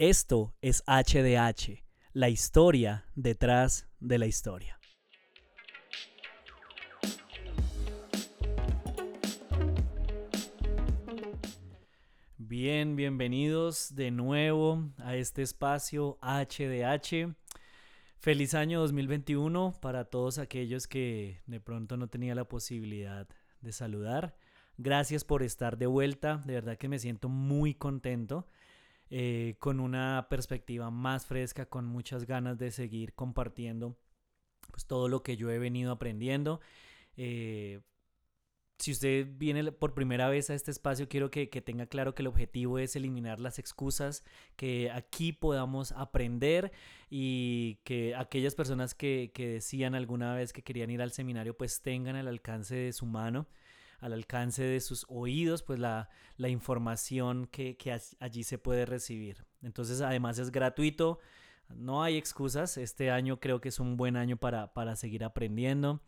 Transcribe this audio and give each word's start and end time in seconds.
Esto 0.00 0.54
es 0.62 0.82
HDH, 0.86 1.84
la 2.14 2.30
historia 2.30 3.04
detrás 3.16 3.86
de 4.00 4.16
la 4.16 4.24
historia. 4.24 4.80
Bien, 12.38 12.96
bienvenidos 12.96 13.94
de 13.94 14.10
nuevo 14.10 14.88
a 14.96 15.16
este 15.16 15.42
espacio 15.42 16.16
HDH. 16.22 17.34
Feliz 18.20 18.54
año 18.54 18.80
2021 18.80 19.74
para 19.82 20.06
todos 20.06 20.38
aquellos 20.38 20.86
que 20.86 21.42
de 21.44 21.60
pronto 21.60 21.98
no 21.98 22.08
tenía 22.08 22.34
la 22.34 22.46
posibilidad 22.46 23.28
de 23.60 23.72
saludar. 23.72 24.34
Gracias 24.78 25.24
por 25.24 25.42
estar 25.42 25.76
de 25.76 25.86
vuelta, 25.86 26.38
de 26.46 26.54
verdad 26.54 26.78
que 26.78 26.88
me 26.88 26.98
siento 26.98 27.28
muy 27.28 27.74
contento 27.74 28.46
eh, 29.10 29.56
con 29.58 29.80
una 29.80 30.28
perspectiva 30.30 30.90
más 30.90 31.26
fresca, 31.26 31.66
con 31.66 31.84
muchas 31.84 32.26
ganas 32.26 32.58
de 32.58 32.70
seguir 32.70 33.12
compartiendo 33.14 33.98
pues, 34.70 34.86
todo 34.86 35.08
lo 35.08 35.24
que 35.24 35.36
yo 35.36 35.50
he 35.50 35.58
venido 35.58 35.90
aprendiendo. 35.90 36.60
Eh, 37.16 37.80
si 38.78 38.92
usted 38.92 39.26
viene 39.36 39.72
por 39.72 39.94
primera 39.94 40.28
vez 40.28 40.48
a 40.48 40.54
este 40.54 40.70
espacio, 40.70 41.08
quiero 41.08 41.30
que, 41.30 41.46
tenga 41.48 41.86
claro 41.86 42.14
que 42.14 42.22
el 42.22 42.28
objetivo 42.28 42.78
es 42.78 42.94
eliminar 42.96 43.40
las 43.40 43.58
excusas, 43.58 44.24
que 44.56 44.90
aquí 44.92 45.32
podamos 45.32 45.92
aprender 45.92 46.70
y 47.10 47.80
que 47.84 48.14
aquellas 48.14 48.54
personas 48.54 48.94
que, 48.94 49.32
que 49.34 49.48
decían 49.48 49.94
alguna 49.96 50.34
vez 50.34 50.52
que 50.52 50.62
querían 50.62 50.90
ir 50.90 51.02
al 51.02 51.10
seminario, 51.10 51.56
pues 51.56 51.82
tengan 51.82 52.16
el 52.16 52.28
alcance 52.28 52.76
de 52.76 52.92
su 52.92 53.06
mano 53.06 53.48
al 54.00 54.12
alcance 54.12 54.62
de 54.62 54.80
sus 54.80 55.04
oídos, 55.08 55.62
pues 55.62 55.78
la, 55.78 56.08
información 56.38 57.46
que, 57.46 57.76
allí 58.18 58.44
se 58.44 58.58
puede 58.58 58.86
recibir. 58.86 59.44
Entonces, 59.62 60.00
además 60.00 60.38
es 60.38 60.50
gratuito, 60.50 61.18
no 61.68 62.02
hay 62.02 62.16
excusas. 62.16 62.76
Este 62.78 63.10
año 63.10 63.40
creo 63.40 63.60
que 63.60 63.68
es 63.68 63.78
un 63.78 63.96
buen 63.96 64.16
año 64.16 64.36
para, 64.36 64.96
seguir 64.96 65.24
aprendiendo. 65.24 66.00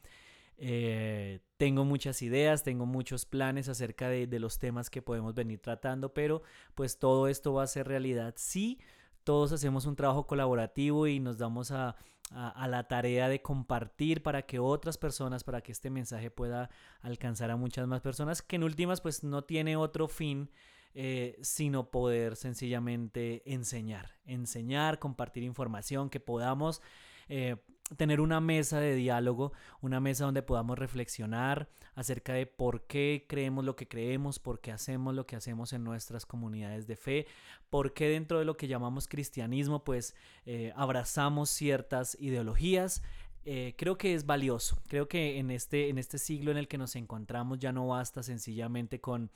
Eh, 0.57 1.41
tengo 1.57 1.85
muchas 1.85 2.23
ideas, 2.23 2.63
tengo 2.63 2.87
muchos 2.87 3.27
planes 3.27 3.69
acerca 3.69 4.09
de, 4.09 4.27
de, 4.27 4.39
los 4.39 4.59
temas 4.59 4.91
que 4.91 5.03
podemos 5.03 5.35
venir 5.35 5.61
tratando, 5.61 6.15
pero 6.15 6.43
pues 6.75 6.99
todo 6.99 7.27
esto 7.27 7.53
va 7.53 7.65
a 7.65 7.67
ser 7.67 7.89
realidad 7.89 8.35
si 8.37 8.79
todos 9.25 9.53
hacemos 9.53 9.87
un 9.87 9.97
trabajo 9.97 10.27
colaborativo 10.27 11.07
y 11.07 11.21
nos 11.21 11.39
damos 11.39 11.71
a, 11.73 11.97
a, 12.35 12.69
la 12.69 12.89
tarea 12.89 13.29
de 13.29 13.43
compartir 13.43 14.23
para 14.23 14.43
que 14.43 14.59
otras 14.59 14.99
personas, 14.99 15.45
para 15.45 15.61
que 15.61 15.73
este 15.73 15.91
mensaje 15.91 16.31
pueda 16.31 16.71
alcanzar 17.01 17.51
a 17.51 17.57
muchas 17.57 17.87
más 17.87 18.01
personas, 18.01 18.43
que 18.43 18.57
en 18.57 18.65
últimas 18.65 19.01
pues 19.01 19.25
no 19.25 19.45
tiene 19.45 19.77
otro 19.77 20.09
fin 20.09 20.51
eh, 20.95 21.39
sino 21.41 21.91
poder 21.91 22.37
sencillamente 22.37 23.43
enseñar, 23.51 24.11
enseñar, 24.27 24.99
compartir 24.99 25.43
información, 25.43 26.11
que 26.11 26.21
podamos 26.21 26.83
eh, 27.29 27.57
tener 27.97 28.21
una 28.21 28.41
mesa 28.41 28.81
de 28.81 28.95
diálogo, 28.95 29.53
una 29.81 30.01
mesa 30.01 30.25
donde 30.25 30.43
podamos 30.43 30.79
reflexionar 30.79 31.69
acerca 31.95 32.33
de 32.33 32.47
por 32.47 32.87
qué 32.87 33.27
creemos 33.29 33.65
lo 33.65 33.77
que 33.77 33.89
creemos, 33.89 34.39
por 34.39 34.61
qué 34.61 34.73
hacemos 34.73 35.15
lo 35.15 35.27
que 35.27 35.37
hacemos 35.37 35.73
en 35.73 35.85
nuestras 35.85 36.27
comunidades 36.27 36.87
de 36.87 36.97
fe, 36.97 37.27
por 37.71 37.93
qué 37.93 38.09
dentro 38.09 38.39
de 38.39 38.45
lo 38.45 38.57
que 38.57 38.69
llamamos 38.69 39.09
cristianismo 39.09 39.85
pues 39.85 40.15
eh, 40.47 40.73
abrazamos 40.77 41.51
ciertas 41.51 42.17
ideologías. 42.21 43.03
Eh, 43.45 43.75
creo 43.77 43.99
que 43.99 44.15
es 44.15 44.25
valioso, 44.25 44.81
creo 44.87 45.09
que 45.09 45.39
en 45.39 45.51
este, 45.51 45.89
en 45.89 45.99
este 45.99 46.19
siglo 46.19 46.53
en 46.53 46.59
el 46.59 46.69
que 46.69 46.79
nos 46.79 46.95
encontramos 46.95 47.59
ya 47.59 47.73
no 47.73 47.89
basta 47.89 48.23
sencillamente 48.23 49.01
con 49.01 49.33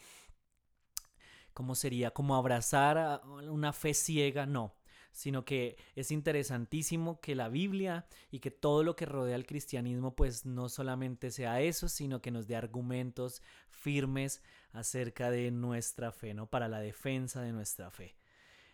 ¿cómo 1.52 1.74
sería? 1.74 2.12
Como 2.12 2.36
abrazar 2.36 3.22
una 3.48 3.72
fe 3.72 3.94
ciega, 3.94 4.46
no 4.46 4.74
sino 5.16 5.46
que 5.46 5.78
es 5.94 6.10
interesantísimo 6.10 7.22
que 7.22 7.34
la 7.34 7.48
Biblia 7.48 8.06
y 8.30 8.40
que 8.40 8.50
todo 8.50 8.84
lo 8.84 8.96
que 8.96 9.06
rodea 9.06 9.34
al 9.34 9.46
cristianismo 9.46 10.14
pues 10.14 10.44
no 10.44 10.68
solamente 10.68 11.30
sea 11.30 11.62
eso, 11.62 11.88
sino 11.88 12.20
que 12.20 12.30
nos 12.30 12.46
dé 12.46 12.54
argumentos 12.54 13.40
firmes 13.70 14.42
acerca 14.72 15.30
de 15.30 15.50
nuestra 15.50 16.12
fe, 16.12 16.34
¿no? 16.34 16.50
Para 16.50 16.68
la 16.68 16.80
defensa 16.80 17.40
de 17.40 17.52
nuestra 17.52 17.90
fe. 17.90 18.14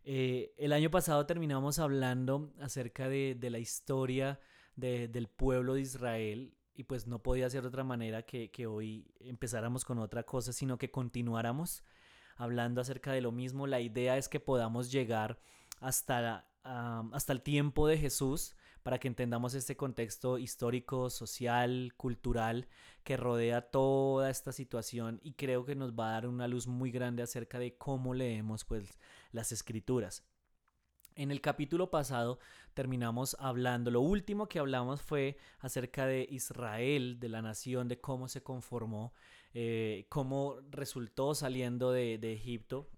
Eh, 0.03 0.53
el 0.59 0.73
año 0.73 0.91
pasado 0.91 1.27
terminamos 1.27 1.79
hablando 1.79 2.53
acerca 2.61 3.09
de, 3.09 3.39
la 3.41 3.61
historia 3.61 4.41
del 4.75 5.29
pueblo 5.29 5.75
de 5.75 5.83
Israel 5.83 6.57
y 6.75 6.83
pues 6.83 7.07
no 7.07 7.23
podía 7.23 7.49
ser 7.51 7.63
de 7.63 7.69
otra 7.69 7.85
manera 7.85 8.25
que, 8.25 8.51
que 8.51 8.67
hoy 8.67 9.15
empezáramos 9.21 9.85
con 9.85 10.01
otra 10.01 10.25
cosa, 10.25 10.53
sino 10.53 10.77
que 10.77 10.91
continuáramos 10.91 11.85
hablando 12.35 12.81
acerca 12.81 13.13
de 13.13 13.21
lo 13.21 13.31
mismo. 13.31 13.69
La 13.69 13.81
idea 13.81 14.17
es 14.17 14.29
que 14.29 14.41
podamos 14.41 14.91
llegar 14.91 15.39
hasta, 15.83 16.47
hasta 16.63 17.33
el 17.33 17.43
tiempo 17.43 17.87
de 17.87 17.99
Jesús 17.99 18.55
para 18.83 18.99
que 18.99 19.09
entendamos 19.09 19.55
este 19.55 19.77
contexto 19.77 20.39
histórico, 20.39 21.11
social, 21.11 21.93
cultural 21.97 22.69
que 23.05 23.17
rodea 23.17 23.63
toda 23.63 24.31
esta 24.31 24.53
situación 24.53 25.21
y 25.23 25.35
creo 25.35 25.65
que 25.65 25.75
nos 25.75 25.93
va 25.93 26.09
a 26.09 26.13
dar 26.13 26.27
una 26.27 26.49
luz 26.49 26.67
muy 26.67 26.91
grande 26.91 27.23
acerca 27.23 27.59
de 27.59 27.77
cómo 27.77 28.15
leemos 28.15 28.65
pues 28.65 28.99
las 29.31 29.53
escrituras. 29.53 30.25
En 31.15 31.31
el 31.31 31.41
capítulo 31.41 31.91
pasado 31.91 32.39
terminamos 32.75 33.37
hablando, 33.39 33.91
lo 33.91 34.01
último 34.01 34.49
que 34.49 34.59
hablamos 34.59 35.03
fue 35.03 35.37
acerca 35.59 36.07
de 36.07 36.27
Israel, 36.31 37.21
de 37.21 37.29
la 37.29 37.43
nación, 37.43 37.87
de 37.87 38.01
cómo 38.01 38.29
se 38.29 38.43
conformó, 38.43 39.13
eh, 39.53 40.07
cómo 40.09 40.57
resultó 40.71 41.35
saliendo 41.35 41.93
de, 41.93 42.19
de 42.19 42.33
Egipto 42.33 42.89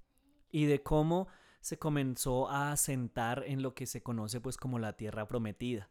y 0.51 0.67
de 0.67 0.83
cómo 0.83 1.27
se 1.65 1.79
comenzó 1.79 2.51
a 2.51 2.73
asentar 2.73 3.43
en 3.47 3.63
lo 3.63 3.75
que 3.75 3.87
se 3.87 4.03
conoce 4.03 4.39
pues 4.39 4.59
como 4.59 4.79
la 4.79 4.99
tierra 4.99 5.27
prometida. 5.27 5.89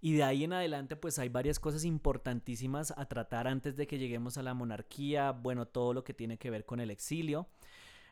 Y 0.00 0.14
de 0.14 0.22
ahí 0.22 0.44
en 0.44 0.54
adelante 0.54 0.96
pues 0.96 1.18
hay 1.18 1.28
varias 1.28 1.60
cosas 1.60 1.84
importantísimas 1.84 2.94
a 2.96 3.04
tratar 3.04 3.46
antes 3.46 3.76
de 3.76 3.86
que 3.86 3.98
lleguemos 3.98 4.38
a 4.38 4.42
la 4.42 4.54
monarquía, 4.54 5.32
bueno, 5.32 5.66
todo 5.66 5.92
lo 5.92 6.02
que 6.02 6.14
tiene 6.14 6.38
que 6.38 6.48
ver 6.48 6.64
con 6.64 6.80
el 6.80 6.90
exilio. 6.90 7.46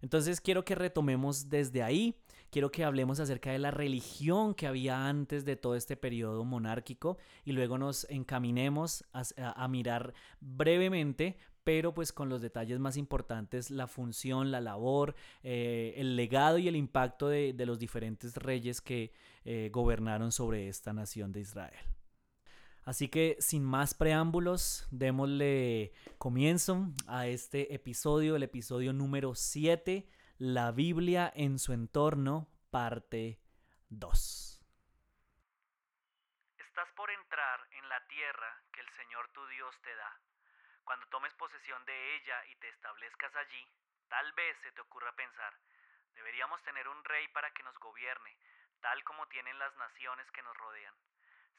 Entonces 0.02 0.42
quiero 0.42 0.62
que 0.66 0.74
retomemos 0.74 1.48
desde 1.48 1.82
ahí, 1.82 2.16
quiero 2.50 2.70
que 2.70 2.84
hablemos 2.84 3.18
acerca 3.18 3.50
de 3.50 3.58
la 3.58 3.70
religión 3.70 4.52
que 4.52 4.66
había 4.66 5.08
antes 5.08 5.46
de 5.46 5.56
todo 5.56 5.76
este 5.76 5.96
periodo 5.96 6.44
monárquico 6.44 7.16
y 7.46 7.52
luego 7.52 7.78
nos 7.78 8.06
encaminemos 8.10 9.04
a, 9.14 9.68
mirar 9.68 10.12
brevemente 10.40 11.38
pero 11.64 11.92
pues 11.92 12.12
con 12.12 12.28
los 12.28 12.40
detalles 12.40 12.78
más 12.78 12.96
importantes, 12.96 13.70
la 13.70 13.86
función, 13.86 14.50
la 14.50 14.60
labor, 14.60 15.14
eh, 15.42 15.94
el 15.96 16.16
legado 16.16 16.58
y 16.58 16.68
el 16.68 16.76
impacto 16.76 17.28
de, 17.28 17.54
los 17.66 17.78
diferentes 17.78 18.36
reyes 18.36 18.80
que 18.80 19.12
eh, 19.44 19.68
gobernaron 19.72 20.32
sobre 20.32 20.68
esta 20.68 20.92
nación 20.92 21.32
de 21.32 21.40
Israel. 21.40 21.78
Así 22.84 23.08
que 23.08 23.36
sin 23.40 23.62
más 23.62 23.94
preámbulos, 23.94 24.88
démosle 24.90 25.92
comienzo 26.18 26.88
a 27.06 27.26
este 27.26 27.74
episodio, 27.74 28.36
el 28.36 28.42
episodio 28.42 28.92
número 28.92 29.34
7, 29.34 30.08
la 30.38 30.72
Biblia 30.72 31.30
en 31.34 31.58
su 31.58 31.74
entorno, 31.74 32.48
parte 32.70 33.38
2. 33.90 34.64
Estás 36.56 36.88
por 36.96 37.10
entrar 37.10 37.60
en 37.70 37.88
la 37.88 38.06
tierra 38.08 38.62
que 38.72 38.80
el 38.80 38.88
Señor 38.96 39.28
tu 39.34 39.46
Dios 39.48 39.74
te 39.84 39.94
da 39.94 40.20
cuando 40.90 41.06
tomes 41.06 41.32
posesión 41.34 41.84
de 41.84 42.16
ella 42.16 42.44
y 42.46 42.56
te 42.56 42.68
establezcas 42.68 43.32
allí, 43.36 43.64
tal 44.08 44.32
vez 44.32 44.58
se 44.58 44.72
te 44.72 44.80
ocurra 44.80 45.12
pensar, 45.12 45.56
deberíamos 46.14 46.60
tener 46.64 46.88
un 46.88 47.04
rey 47.04 47.28
para 47.28 47.48
que 47.52 47.62
nos 47.62 47.78
gobierne, 47.78 48.36
tal 48.80 49.04
como 49.04 49.28
tienen 49.28 49.56
las 49.60 49.72
naciones 49.76 50.28
que 50.32 50.42
nos 50.42 50.56
rodean. 50.56 50.92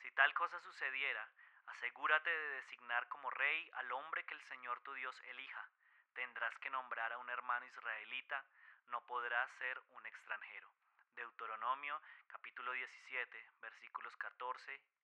Si 0.02 0.12
tal 0.12 0.34
cosa 0.34 0.59
sucediera, 0.59 1.31
asegúrate 1.68 2.30
de 2.30 2.50
designar 2.58 3.08
como 3.08 3.30
rey 3.30 3.72
al 3.75 3.90
hombre 3.94 4.25
que 4.25 4.34
el 4.34 4.44
Señor 4.50 4.81
tu 4.81 4.92
Dios 4.96 5.18
elija. 5.22 5.69
Tendrás 6.13 6.53
que 6.58 6.69
nombrar 6.69 7.13
a 7.13 7.18
un 7.19 7.30
hermano 7.30 7.66
israelita, 7.68 8.44
no 8.88 9.00
podrás 9.06 9.50
ser 9.59 9.80
un 9.92 10.06
extranjero. 10.08 10.69
Deuteronomio 11.16 12.01
capítulo 12.27 12.74
17 12.74 13.48
versículos 13.62 14.13
14 14.18 14.75
y 14.75 14.80
15. 14.80 15.00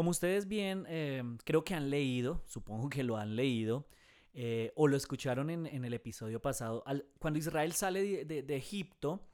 Como 0.00 0.12
ustedes 0.12 0.48
bien, 0.48 0.86
eh, 0.88 1.22
creo 1.44 1.62
que 1.62 1.74
han 1.74 1.90
leído, 1.90 2.42
supongo 2.46 2.88
que 2.88 3.02
lo 3.02 3.18
han 3.18 3.36
leído, 3.36 3.86
eh, 4.32 4.72
o 4.74 4.88
lo 4.88 4.96
escucharon 4.96 5.50
en, 5.50 5.66
el 5.84 5.92
episodio 5.92 6.40
pasado, 6.40 6.82
cuando 7.18 7.38
Israel 7.38 7.74
sale 7.74 8.24
de, 8.24 8.56
Egipto, 8.56 9.28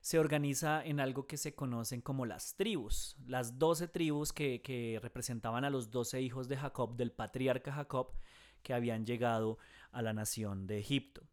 se 0.00 0.18
organiza 0.18 0.82
en 0.82 1.00
algo 1.00 1.26
que 1.26 1.36
se 1.36 1.54
conocen 1.54 2.00
como 2.00 2.24
las 2.24 2.56
tribus, 2.56 3.18
las 3.26 3.58
doce 3.58 3.88
tribus 3.88 4.32
que 4.32 4.98
representaban 5.02 5.66
a 5.66 5.70
los 5.70 5.90
doce 5.90 6.22
hijos 6.22 6.48
de 6.48 6.56
Jacob, 6.56 6.96
del 6.96 7.12
patriarca 7.12 7.70
Jacob, 7.70 8.12
que 8.62 8.72
habían 8.72 9.04
llegado 9.04 9.58
a 9.92 10.00
la 10.00 10.14
nación 10.14 10.66
de 10.66 10.78
Egipto. 10.78 11.28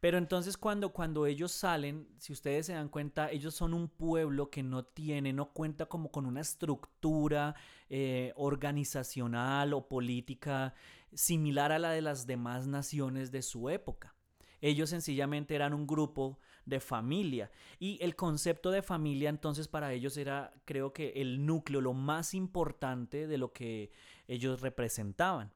Pero 0.00 0.18
entonces 0.18 0.56
cuando, 0.56 0.92
cuando 0.92 1.26
ellos 1.26 1.52
salen, 1.52 2.08
si 2.18 2.32
ustedes 2.32 2.66
se 2.66 2.74
dan 2.74 2.88
cuenta, 2.88 3.30
ellos 3.30 3.54
son 3.54 3.74
un 3.74 3.88
pueblo 3.88 4.50
que 4.50 4.62
no 4.62 4.84
tiene, 4.84 5.32
no 5.32 5.52
cuenta 5.52 5.86
como 5.86 6.10
con 6.10 6.26
una 6.26 6.40
estructura 6.40 7.54
eh, 7.88 8.32
organizacional 8.36 9.72
o 9.72 9.88
política 9.88 10.74
similar 11.14 11.72
a 11.72 11.78
la 11.78 11.90
de 11.90 12.02
las 12.02 12.26
demás 12.26 12.66
naciones 12.66 13.30
de 13.32 13.42
su 13.42 13.70
época. 13.70 14.14
Ellos 14.60 14.90
sencillamente 14.90 15.54
eran 15.54 15.74
un 15.74 15.86
grupo 15.86 16.38
de 16.66 16.80
familia. 16.80 17.50
Y 17.78 17.98
el 18.02 18.16
concepto 18.16 18.70
de 18.70 18.82
familia 18.82 19.30
entonces 19.30 19.68
para 19.68 19.92
ellos 19.92 20.16
era, 20.16 20.52
creo 20.64 20.92
que, 20.92 21.12
el 21.16 21.46
núcleo, 21.46 21.80
lo 21.80 21.94
más 21.94 22.34
importante 22.34 23.26
de 23.26 23.38
lo 23.38 23.52
que 23.52 23.92
ellos 24.26 24.60
representaban. 24.60 25.52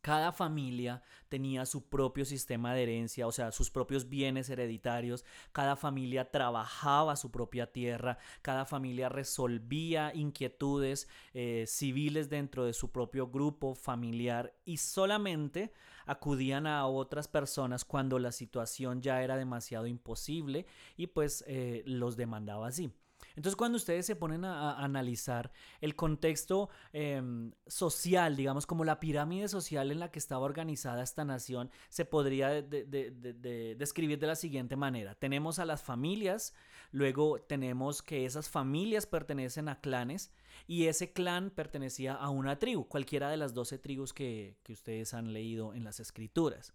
Cada 0.00 0.32
familia 0.32 1.02
tenía 1.28 1.66
su 1.66 1.88
propio 1.88 2.24
sistema 2.24 2.72
de 2.74 2.82
herencia, 2.84 3.26
o 3.26 3.32
sea, 3.32 3.52
sus 3.52 3.70
propios 3.70 4.08
bienes 4.08 4.48
hereditarios. 4.48 5.24
Cada 5.52 5.76
familia 5.76 6.30
trabajaba 6.30 7.16
su 7.16 7.30
propia 7.30 7.70
tierra. 7.70 8.18
Cada 8.42 8.64
familia 8.64 9.08
resolvía 9.08 10.12
inquietudes 10.14 11.08
eh, 11.34 11.64
civiles 11.66 12.30
dentro 12.30 12.64
de 12.64 12.72
su 12.72 12.90
propio 12.90 13.28
grupo 13.28 13.74
familiar 13.74 14.54
y 14.64 14.78
solamente 14.78 15.72
acudían 16.06 16.66
a 16.66 16.86
otras 16.86 17.28
personas 17.28 17.84
cuando 17.84 18.18
la 18.18 18.32
situación 18.32 19.02
ya 19.02 19.22
era 19.22 19.36
demasiado 19.36 19.86
imposible 19.86 20.66
y 20.96 21.08
pues 21.08 21.44
eh, 21.46 21.82
los 21.86 22.16
demandaba 22.16 22.68
así. 22.68 22.90
Entonces 23.36 23.56
cuando 23.56 23.76
ustedes 23.76 24.06
se 24.06 24.16
ponen 24.16 24.44
a, 24.44 24.82
analizar 24.82 25.52
el 25.80 25.96
contexto 25.96 26.70
em, 26.92 27.52
social, 27.66 28.36
digamos 28.36 28.66
como 28.66 28.84
la 28.84 29.00
pirámide 29.00 29.48
social 29.48 29.90
en 29.90 30.00
la 30.00 30.10
que 30.10 30.18
estaba 30.18 30.44
organizada 30.44 31.02
esta 31.02 31.24
nación, 31.24 31.70
se 31.88 32.04
podría 32.04 32.62
describir 32.62 34.18
de 34.18 34.26
la 34.26 34.36
siguiente 34.36 34.76
manera. 34.76 35.14
Tenemos 35.14 35.58
a 35.58 35.64
las 35.64 35.82
familias, 35.82 36.54
luego 36.92 37.40
tenemos 37.40 38.02
que 38.02 38.26
esas 38.26 38.48
familias 38.48 39.06
pertenecen 39.06 39.68
a 39.68 39.80
clanes 39.80 40.32
y 40.66 40.86
ese 40.86 41.12
clan 41.12 41.50
pertenecía 41.50 42.14
a 42.14 42.30
una 42.30 42.58
tribu, 42.58 42.86
cualquiera 42.86 43.30
de 43.30 43.36
las 43.36 43.54
doce 43.54 43.78
tribus 43.78 44.12
que 44.12 44.56
ustedes 44.68 45.14
han 45.14 45.32
leído 45.32 45.74
en 45.74 45.84
las 45.84 46.00
escrituras. 46.00 46.72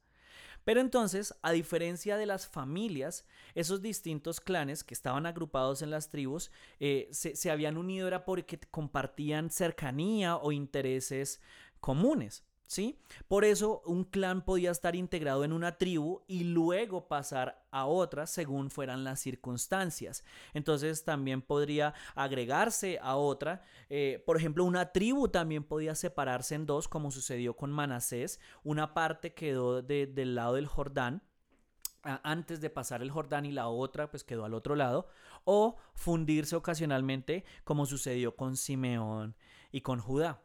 Pero 0.66 0.82
entonces, 0.82 1.34
a 1.44 1.52
diferencia 1.52 2.18
de 2.18 2.26
las 2.26 2.48
familias, 2.48 3.26
esos 3.54 3.82
distintos 3.82 4.42
clanes 4.42 4.84
que 4.84 4.96
estaban 4.96 5.26
agrupados 5.26 5.82
en 5.82 5.92
las 5.92 6.10
tribus 6.10 6.52
eh, 6.80 7.08
se, 7.12 7.36
se 7.36 7.52
habían 7.52 7.78
unido 7.78 8.08
era 8.08 8.26
porque 8.26 8.60
compartían 8.72 9.50
cercanía 9.50 10.36
o 10.36 10.52
intereses 10.52 11.40
comunes. 11.80 12.44
¿Sí? 12.68 13.00
Por 13.28 13.46
eso 13.46 13.84
un 13.86 14.04
clan 14.06 14.44
podía 14.44 14.72
estar 14.72 14.96
integrado 14.96 15.44
en 15.44 15.54
una 15.54 15.78
tribu 15.78 16.22
y 16.28 16.46
luego 16.46 17.08
pasar 17.08 17.64
a 17.70 17.86
otra 17.86 18.26
según 18.26 18.72
fueran 18.72 19.04
las 19.04 19.20
circunstancias. 19.20 20.24
Entonces 20.54 21.04
también 21.04 21.44
podría 21.44 21.94
agregarse 22.16 22.98
a 23.02 23.18
otra. 23.18 23.62
Eh, 23.90 24.24
por 24.26 24.38
ejemplo, 24.38 24.64
una 24.64 24.92
tribu 24.92 25.28
también 25.28 25.64
podía 25.64 25.94
separarse 25.94 26.56
en 26.56 26.66
dos, 26.66 26.88
como 26.88 27.12
sucedió 27.12 27.56
con 27.56 27.72
Manasés. 27.72 28.40
Una 28.64 28.96
parte 28.96 29.36
quedó 29.36 29.84
del 29.84 30.34
lado 30.36 30.56
del 30.56 30.66
Jordán 30.66 31.22
antes 32.24 32.62
de 32.62 32.70
pasar 32.70 33.02
el 33.02 33.10
Jordán 33.10 33.46
y 33.46 33.52
la 33.52 33.68
otra 33.68 34.10
pues 34.10 34.24
quedó 34.24 34.46
al 34.46 34.54
otro 34.54 34.76
lado, 34.76 35.08
o 35.44 35.78
fundirse 35.94 36.56
ocasionalmente 36.56 37.44
como 37.64 37.86
sucedió 37.86 38.36
con 38.36 38.58
Simeón 38.58 39.36
y 39.72 39.82
con 39.82 40.00
Judá. 40.00 40.45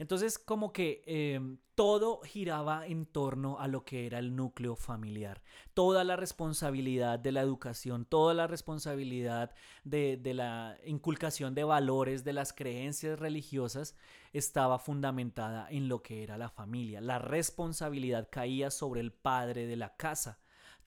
Entonces 0.00 0.38
como 0.38 0.72
que 0.72 1.02
em, 1.04 1.58
todo 1.74 2.22
giraba 2.22 2.86
en 2.86 3.04
torno 3.04 3.58
a 3.60 3.68
lo 3.68 3.84
que 3.84 4.06
era 4.06 4.18
el 4.18 4.34
núcleo 4.34 4.74
familiar. 4.74 5.42
Toda 5.74 6.04
la 6.04 6.16
responsabilidad 6.16 7.18
de 7.18 7.32
la 7.32 7.42
educación, 7.42 8.06
toda 8.06 8.32
la 8.32 8.46
responsabilidad 8.46 9.54
de, 9.84 10.16
de 10.16 10.32
la 10.32 10.78
inculcación 10.86 11.54
de 11.54 11.64
valores, 11.64 12.24
de 12.24 12.32
las 12.32 12.54
creencias 12.54 13.18
religiosas, 13.18 13.94
estaba 14.32 14.78
fundamentada 14.78 15.68
en 15.70 15.88
lo 15.88 16.02
que 16.02 16.22
era 16.22 16.38
la 16.38 16.48
familia. 16.48 17.02
La 17.02 17.18
responsabilidad 17.18 18.30
caía 18.32 18.70
sobre 18.70 19.02
el 19.02 19.12
padre 19.12 19.66
de 19.66 19.76
la 19.76 19.96
casa. 19.98 20.38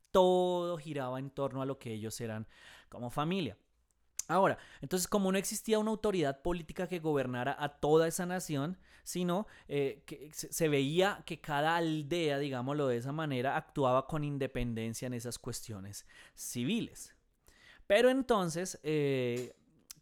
Todo 0.09 0.75
giraba 0.79 1.19
en 1.19 1.29
torno 1.29 1.61
a 1.61 1.67
lo 1.67 1.77
que 1.77 1.93
ellos 1.93 2.19
eran 2.19 2.47
como 2.89 3.11
familia. 3.11 3.59
Ahora, 4.27 4.57
entonces 4.81 5.07
como 5.07 5.31
no 5.31 5.37
existía 5.37 5.77
una 5.77 5.91
autoridad 5.91 6.41
política 6.41 6.87
que 6.87 6.97
gobernara 6.97 7.55
a 7.59 7.69
toda 7.69 8.07
esa 8.07 8.25
nación, 8.25 8.79
sino 9.03 9.47
eh, 9.67 10.03
que 10.05 10.31
se 10.33 10.67
veía 10.69 11.23
que 11.25 11.39
cada 11.41 11.75
aldea, 11.75 12.39
digámoslo 12.39 12.87
de 12.87 12.97
esa 12.97 13.11
manera, 13.11 13.55
actuaba 13.55 14.07
con 14.07 14.23
independencia 14.23 15.05
en 15.05 15.13
esas 15.13 15.37
cuestiones 15.37 16.05
civiles. 16.33 17.13
Pero 17.85 18.09
entonces, 18.09 18.79
eh, 18.83 19.53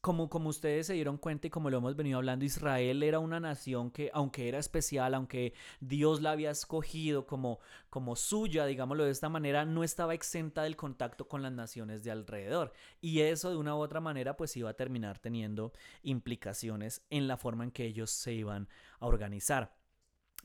como, 0.02 0.30
como 0.30 0.50
ustedes 0.50 0.88
se 0.88 0.94
dieron 0.94 1.18
cuenta 1.18 1.48
y 1.48 1.50
como 1.52 1.70
lo 1.70 1.78
hemos 1.78 1.96
venido 1.96 2.18
hablando, 2.18 2.44
Israel 2.44 3.04
era 3.04 3.20
una 3.20 3.40
nación 3.40 3.92
que, 3.92 4.10
aunque 4.14 4.48
era 4.48 4.58
especial, 4.58 5.14
aunque 5.14 5.54
Dios 5.80 6.22
la 6.22 6.32
había 6.32 6.50
escogido 6.50 7.28
como, 7.28 7.60
como 7.90 8.16
suya, 8.16 8.66
digámoslo 8.66 9.06
de 9.06 9.12
esta 9.12 9.30
manera, 9.30 9.64
no 9.64 9.84
estaba 9.84 10.16
exenta 10.16 10.64
del 10.64 10.76
contacto 10.76 11.28
con 11.28 11.44
las 11.44 11.52
naciones 11.52 12.04
de 12.04 12.12
alrededor. 12.12 12.74
Y 13.00 13.22
eso 13.22 13.52
de 13.52 13.58
una 13.58 13.76
u 13.76 13.80
otra 13.80 14.02
manera 14.02 14.36
pues 14.36 14.58
iba 14.58 14.72
a 14.72 14.76
terminar 14.76 15.20
teniendo 15.20 15.72
implicaciones 16.02 17.06
en 17.12 17.28
la 17.28 17.38
forma 17.38 17.64
en 17.64 17.72
que 17.72 17.86
ellos 17.86 18.10
se 18.10 18.34
iban 18.34 18.70
a 19.02 19.08
organizar. 19.08 19.76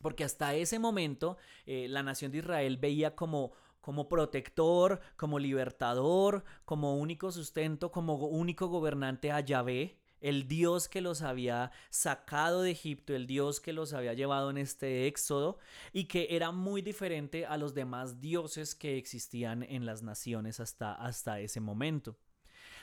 Porque 0.03 0.25
hasta 0.25 0.57
ese 0.57 0.81
momento 0.81 1.37
eh, 1.65 1.87
la 1.89 2.03
nación 2.03 2.33
de 2.33 2.39
Israel 2.39 2.77
veía 2.77 3.15
como 3.15 3.53
como 3.87 4.09
protector, 4.09 5.01
como 5.15 5.39
libertador, 5.39 6.43
como 6.65 6.97
único 6.97 7.31
sustento, 7.31 7.93
como 7.93 8.17
único 8.17 8.67
gobernante 8.67 9.31
a 9.31 9.39
Yahvé, 9.39 10.01
el 10.21 10.49
Dios 10.49 10.89
que 10.89 11.01
los 11.01 11.23
había 11.23 11.71
sacado 11.89 12.63
de 12.63 12.73
Egipto, 12.73 13.15
el 13.15 13.29
Dios 13.29 13.61
que 13.61 13.73
los 13.73 13.93
había 13.93 14.13
llevado 14.13 14.51
en 14.51 14.59
este 14.59 15.07
éxodo 15.07 15.59
y 15.93 16.07
que 16.07 16.27
era 16.31 16.51
muy 16.51 16.83
diferente 16.83 17.47
a 17.47 17.57
los 17.57 17.75
demás 17.75 18.21
dioses 18.21 18.75
que 18.75 18.97
existían 18.97 19.63
en 19.63 19.87
las 19.87 20.03
naciones 20.03 20.59
hasta, 20.59 20.93
hasta 20.93 21.39
ese 21.39 21.61
momento. 21.61 22.17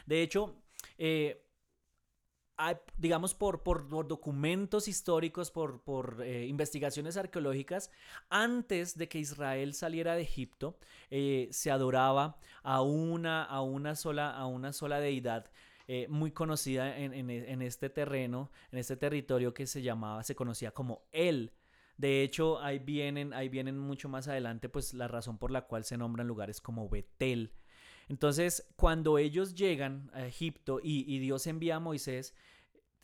De 0.05 0.21
hecho, 0.21 0.55
eh, 0.97 1.45
digamos, 2.97 3.33
por, 3.33 3.63
por, 3.63 3.87
documentos 4.07 4.87
históricos, 4.87 5.51
por, 5.51 5.81
por 5.81 6.21
eh, 6.23 6.45
investigaciones 6.45 7.17
arqueológicas, 7.17 7.91
antes 8.29 8.97
de 8.97 9.07
que 9.07 9.19
Israel 9.19 9.73
saliera 9.73 10.15
de 10.15 10.21
Egipto, 10.21 10.77
eh, 11.09 11.49
se 11.51 11.71
adoraba 11.71 12.37
a 12.61 12.81
una, 12.81 13.43
a 13.43 13.61
una, 13.61 13.95
sola, 13.95 14.31
a 14.31 14.45
una 14.45 14.73
sola 14.73 14.99
deidad. 14.99 15.51
Eh, 15.87 16.07
muy 16.09 16.31
conocida 16.31 16.97
en, 16.97 17.13
en, 17.13 17.29
en, 17.29 17.61
este 17.61 17.89
terreno, 17.89 18.51
en 18.71 18.79
este 18.79 18.95
territorio 18.95 19.53
que 19.53 19.67
se 19.67 19.81
llamaba, 19.81 20.23
se 20.23 20.33
conocía 20.33 20.71
como 20.71 21.03
El. 21.11 21.51
De 21.97 22.23
hecho, 22.23 22.59
ahí 22.61 22.79
vienen, 22.79 23.33
ahí 23.33 23.49
vienen 23.49 23.77
mucho 23.77 24.07
más 24.07 24.29
adelante, 24.29 24.69
pues 24.69 24.93
la 24.93 25.09
razón 25.09 25.37
por 25.37 25.51
la 25.51 25.63
cual 25.63 25.83
se 25.83 25.97
nombran 25.97 26.27
lugares 26.27 26.61
como 26.61 26.87
Betel. 26.87 27.51
Entonces, 28.09 28.67
cuando 28.75 29.17
ellos 29.17 29.55
llegan 29.55 30.09
a 30.13 30.25
Egipto 30.25 30.79
y, 30.81 31.19
Dios 31.19 31.47
envía 31.47 31.77
a 31.77 31.79
Moisés, 31.79 32.33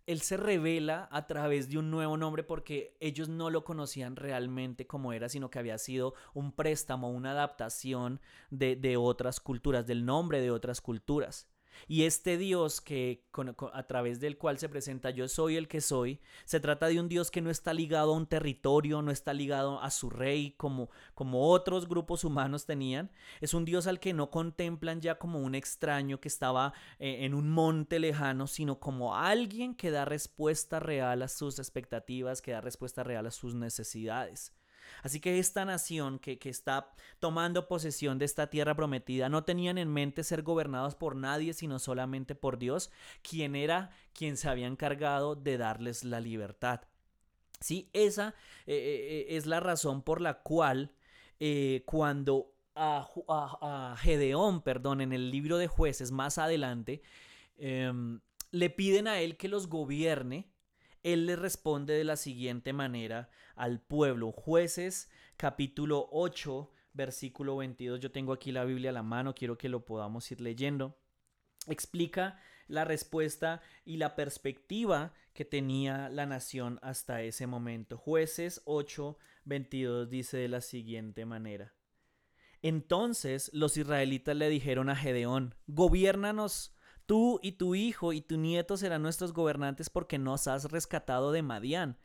él 0.05 0.21
se 0.21 0.37
revela 0.37 1.07
a 1.11 1.27
través 1.27 1.69
de 1.69 1.77
un 1.77 1.91
nuevo 1.91 2.17
nombre 2.17 2.43
porque 2.43 2.97
ellos 2.99 3.29
no 3.29 3.49
lo 3.49 3.63
conocían 3.63 4.15
realmente 4.15 4.87
como 4.87 5.13
era, 5.13 5.29
sino 5.29 5.49
que 5.49 5.59
había 5.59 5.77
sido 5.77 6.15
un 6.33 6.51
préstamo, 6.51 7.11
una 7.11 7.31
adaptación 7.31 8.19
de 8.49 8.97
otras 8.97 9.39
culturas, 9.39 9.85
del 9.85 10.05
nombre 10.05 10.41
de 10.41 10.51
otras 10.51 10.81
culturas. 10.81 11.47
Y 11.87 12.03
este 12.03 12.37
Dios 12.37 12.81
que 12.81 13.25
a 13.73 13.83
través 13.83 14.19
del 14.19 14.37
cual 14.37 14.59
se 14.59 14.69
presenta 14.69 15.09
yo 15.09 15.27
soy 15.27 15.55
el 15.55 15.67
que 15.67 15.81
soy, 15.81 16.19
se 16.45 16.59
trata 16.59 16.87
de 16.87 16.99
un 16.99 17.09
Dios 17.09 17.31
que 17.31 17.41
no 17.41 17.49
está 17.49 17.73
ligado 17.73 18.13
a 18.13 18.17
un 18.17 18.27
territorio, 18.27 19.01
no 19.01 19.11
está 19.11 19.33
ligado 19.33 19.81
a 19.81 19.89
su 19.91 20.09
rey 20.09 20.51
como, 20.57 20.89
como 21.13 21.49
otros 21.49 21.87
grupos 21.87 22.23
humanos 22.23 22.65
tenían. 22.65 23.11
Es 23.41 23.53
un 23.53 23.65
Dios 23.65 23.87
al 23.87 23.99
que 23.99 24.13
no 24.13 24.29
contemplan 24.29 25.01
ya 25.01 25.17
como 25.17 25.39
un 25.39 25.55
extraño 25.55 26.19
que 26.19 26.27
estaba 26.27 26.73
eh, 26.99 27.25
en 27.25 27.33
un 27.33 27.49
monte 27.49 27.99
lejano, 27.99 28.47
sino 28.47 28.79
como 28.79 29.15
alguien 29.15 29.75
que 29.75 29.91
da 29.91 30.05
respuesta 30.05 30.79
real 30.79 31.21
a 31.21 31.27
sus 31.27 31.59
expectativas, 31.59 32.41
que 32.41 32.51
da 32.51 32.61
respuesta 32.61 33.03
real 33.03 33.25
a 33.27 33.31
sus 33.31 33.55
necesidades. 33.55 34.53
Así 35.03 35.19
que 35.19 35.39
esta 35.39 35.65
nación 35.65 36.19
que, 36.19 36.39
está 36.43 36.91
tomando 37.19 37.67
posesión 37.67 38.17
de 38.17 38.25
esta 38.25 38.49
tierra 38.49 38.75
prometida 38.75 39.29
no 39.29 39.43
tenían 39.43 39.77
en 39.77 39.91
mente 39.91 40.23
ser 40.23 40.41
gobernados 40.41 40.95
por 40.95 41.15
nadie, 41.15 41.53
sino 41.53 41.79
solamente 41.79 42.35
por 42.35 42.57
Dios, 42.57 42.91
quien 43.21 43.55
era 43.55 43.91
quien 44.13 44.37
se 44.37 44.49
había 44.49 44.67
encargado 44.67 45.35
de 45.35 45.57
darles 45.57 46.03
la 46.03 46.19
libertad. 46.19 46.81
Sí, 47.59 47.89
esa 47.93 48.29
eh, 48.65 48.73
eh, 48.73 49.25
eh, 49.29 49.37
es 49.37 49.45
la 49.45 49.59
razón 49.59 50.01
por 50.01 50.21
la 50.21 50.35
cual 50.41 50.93
cuando 51.85 52.53
a, 52.75 53.95
Gedeón, 53.99 54.61
perdón, 54.61 55.01
en 55.01 55.13
el 55.13 55.31
libro 55.31 55.57
de 55.57 55.67
jueces 55.67 56.11
más 56.11 56.37
adelante, 56.37 57.01
em, 57.57 58.19
le 58.51 58.69
piden 58.69 59.07
a 59.07 59.19
él 59.19 59.37
que 59.37 59.47
los 59.47 59.67
gobierne, 59.67 60.48
él 61.03 61.25
le 61.25 61.35
responde 61.35 61.93
de 61.93 62.03
la 62.03 62.15
siguiente 62.15 62.73
manera 62.73 63.29
al 63.55 63.81
pueblo. 63.81 64.31
Jueces 64.31 65.09
capítulo 65.37 66.09
8, 66.11 66.71
versículo 66.93 67.57
22. 67.57 67.99
Yo 67.99 68.11
tengo 68.11 68.33
aquí 68.33 68.51
la 68.51 68.65
Biblia 68.65 68.89
a 68.89 68.93
la 68.93 69.03
mano, 69.03 69.35
quiero 69.35 69.57
que 69.57 69.69
lo 69.69 69.85
podamos 69.85 70.29
ir 70.31 70.41
leyendo. 70.41 70.97
Explica 71.67 72.39
la 72.67 72.85
respuesta 72.85 73.61
y 73.85 73.97
la 73.97 74.15
perspectiva 74.15 75.13
que 75.33 75.45
tenía 75.45 76.09
la 76.09 76.25
nación 76.25 76.79
hasta 76.81 77.21
ese 77.23 77.47
momento. 77.47 77.97
Jueces 77.97 78.61
8, 78.65 79.17
22 79.45 80.09
dice 80.09 80.37
de 80.37 80.47
la 80.47 80.61
siguiente 80.61 81.25
manera. 81.25 81.73
Entonces 82.61 83.49
los 83.53 83.77
israelitas 83.77 84.35
le 84.35 84.49
dijeron 84.49 84.89
a 84.89 84.95
Gedeón, 84.95 85.55
gobiérnanos, 85.67 86.75
tú 87.09 87.39
y 87.41 87.53
tu 87.53 87.73
hijo 87.73 88.13
y 88.13 88.21
tu 88.21 88.37
nieto 88.37 88.77
serán 88.77 89.01
nuestros 89.01 89.33
gobernantes 89.33 89.89
porque 89.89 90.19
nos 90.19 90.47
has 90.47 90.71
rescatado 90.71 91.31
de 91.31 91.41
Madián. 91.41 91.97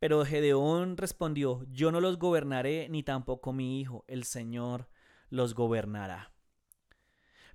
Pero 0.00 0.24
Gedeón 0.24 0.96
respondió, 0.96 1.64
yo 1.70 1.92
no 1.92 2.00
los 2.00 2.18
gobernaré 2.18 2.88
ni 2.88 3.04
tampoco 3.04 3.52
mi 3.52 3.80
hijo, 3.80 4.04
el 4.08 4.24
Señor 4.24 4.88
los 5.30 5.54
gobernará. 5.54 6.32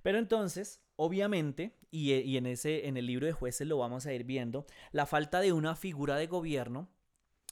Pero 0.00 0.16
entonces, 0.16 0.80
obviamente, 0.96 1.76
y, 1.90 2.14
y 2.14 2.38
en, 2.38 2.46
ese, 2.46 2.88
en 2.88 2.96
el 2.96 3.04
libro 3.04 3.26
de 3.26 3.32
jueces 3.32 3.68
lo 3.68 3.76
vamos 3.76 4.06
a 4.06 4.14
ir 4.14 4.24
viendo, 4.24 4.64
la 4.90 5.04
falta 5.04 5.40
de 5.40 5.52
una 5.52 5.76
figura 5.76 6.16
de 6.16 6.26
gobierno 6.26 6.88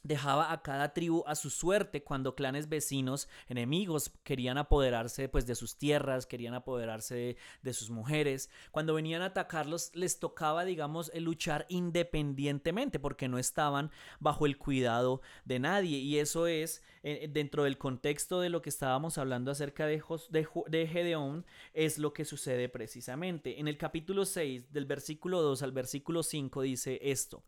dejaba 0.03 0.53
a 0.53 0.63
cada 0.63 0.93
tribu 0.93 1.25
a 1.27 1.35
su 1.35 1.51
suerte 1.51 2.03
cuando 2.03 2.35
clanes 2.35 2.69
vecinos 2.69 3.29
enemigos 3.49 4.13
querían 4.23 4.59
apoderarse 4.59 5.29
pues 5.29 5.47
de 5.47 5.55
sus 5.55 5.77
tierras, 5.77 6.27
querían 6.27 6.55
apoderarse 6.55 7.37
de, 7.63 7.73
sus 7.73 7.91
mujeres. 7.91 8.51
Cuando 8.71 8.95
venían 8.95 9.23
a 9.23 9.27
atacarlos 9.27 9.91
les 9.95 10.19
tocaba 10.19 10.65
digamos 10.65 11.11
luchar 11.15 11.67
independientemente 11.69 12.99
porque 12.99 13.29
no 13.29 13.39
estaban 13.39 13.91
bajo 14.21 14.47
el 14.47 14.59
cuidado 14.59 15.21
de 15.45 15.59
nadie 15.59 15.99
y 15.99 16.19
eso 16.19 16.47
es 16.47 16.83
eh, 17.03 17.29
dentro 17.31 17.65
del 17.65 17.79
contexto 17.79 18.41
de 18.41 18.51
lo 18.51 18.63
que 18.63 18.71
estábamos 18.71 19.19
hablando 19.19 19.51
acerca 19.51 19.87
de, 19.87 20.03
de, 20.31 20.49
de 20.69 20.87
Gedeón 20.87 21.45
es 21.75 21.99
lo 21.99 22.13
que 22.13 22.25
sucede 22.25 22.69
precisamente. 22.69 23.61
En 23.61 23.69
el 23.69 23.77
capítulo 23.77 24.25
6 24.25 24.73
del 24.73 24.87
versículo 24.87 25.43
2 25.43 25.63
al 25.63 25.73
versículo 25.73 26.23
5 26.23 26.63
dice 26.63 26.99
esto. 27.03 27.43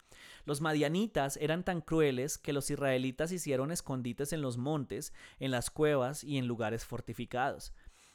Los 0.44 0.60
madianitas 0.60 1.36
eran 1.36 1.64
tan 1.64 1.80
crueles 1.80 2.38
los 2.52 2.70
israelitas 2.70 3.32
hicieron 3.32 3.70
escondites 3.70 4.32
en 4.32 4.42
los 4.42 4.56
montes, 4.58 5.12
en 5.38 5.50
las 5.50 5.70
cuevas 5.70 6.24
y 6.24 6.38
en 6.38 6.46
lugares 6.46 6.84
fortificados. 6.84 7.72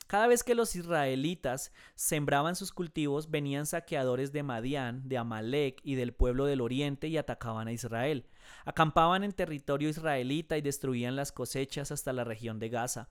Cada 0.07 0.27
vez 0.27 0.43
que 0.43 0.55
los 0.55 0.75
israelitas 0.75 1.71
sembraban 1.95 2.55
sus 2.55 2.71
cultivos, 2.71 3.31
venían 3.31 3.65
saqueadores 3.65 4.31
de 4.31 4.43
Madián, 4.43 5.07
de 5.07 5.17
Amalek 5.17 5.79
y 5.83 5.95
del 5.95 6.13
pueblo 6.13 6.45
del 6.45 6.61
oriente 6.61 7.07
y 7.07 7.17
atacaban 7.17 7.67
a 7.67 7.71
Israel. 7.71 8.27
Acampaban 8.65 9.23
en 9.23 9.31
territorio 9.31 9.89
israelita 9.89 10.57
y 10.57 10.61
destruían 10.61 11.15
las 11.15 11.31
cosechas 11.31 11.91
hasta 11.91 12.13
la 12.13 12.25
región 12.25 12.59
de 12.59 12.69
Gaza. 12.69 13.09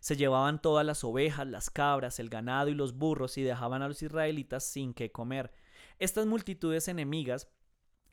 Se 0.00 0.16
llevaban 0.16 0.60
todas 0.60 0.84
las 0.84 1.02
ovejas, 1.02 1.46
las 1.46 1.70
cabras, 1.70 2.20
el 2.20 2.28
ganado 2.28 2.68
y 2.68 2.74
los 2.74 2.94
burros 2.94 3.38
y 3.38 3.42
dejaban 3.42 3.82
a 3.82 3.88
los 3.88 4.02
israelitas 4.02 4.64
sin 4.64 4.92
qué 4.92 5.10
comer. 5.10 5.50
Estas 5.98 6.26
multitudes 6.26 6.88
enemigas 6.88 7.48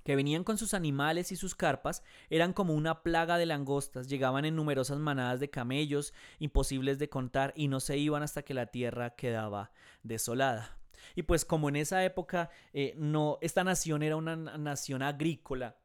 que 0.04 0.16
venían 0.16 0.44
con 0.44 0.58
sus 0.58 0.74
animales 0.74 1.32
y 1.32 1.36
sus 1.36 1.56
carpas, 1.56 2.04
eran 2.30 2.54
como 2.54 2.74
una 2.74 3.04
plaga 3.04 3.38
de 3.38 3.46
langostas, 3.46 4.08
llegaban 4.08 4.46
en 4.46 4.56
numerosas 4.56 5.00
manadas 5.00 5.40
de 5.40 5.50
camellos, 5.50 6.14
imposibles 6.40 7.00
de 7.00 7.10
contar, 7.10 7.54
y 7.56 7.68
no 7.68 7.80
se 7.80 7.98
iban 7.98 8.24
hasta 8.24 8.44
que 8.44 8.54
la 8.54 8.68
tierra 8.68 9.16
quedaba 9.16 9.72
desolada. 10.04 10.78
Y 11.16 11.24
pues 11.24 11.46
como 11.46 11.70
en 11.70 11.76
esa 11.76 12.04
época 12.06 12.50
eh, 12.74 12.94
no, 12.98 13.38
esta 13.42 13.64
nación 13.64 14.04
era 14.04 14.16
una 14.16 14.36
nación 14.36 15.02
agrícola, 15.02 15.78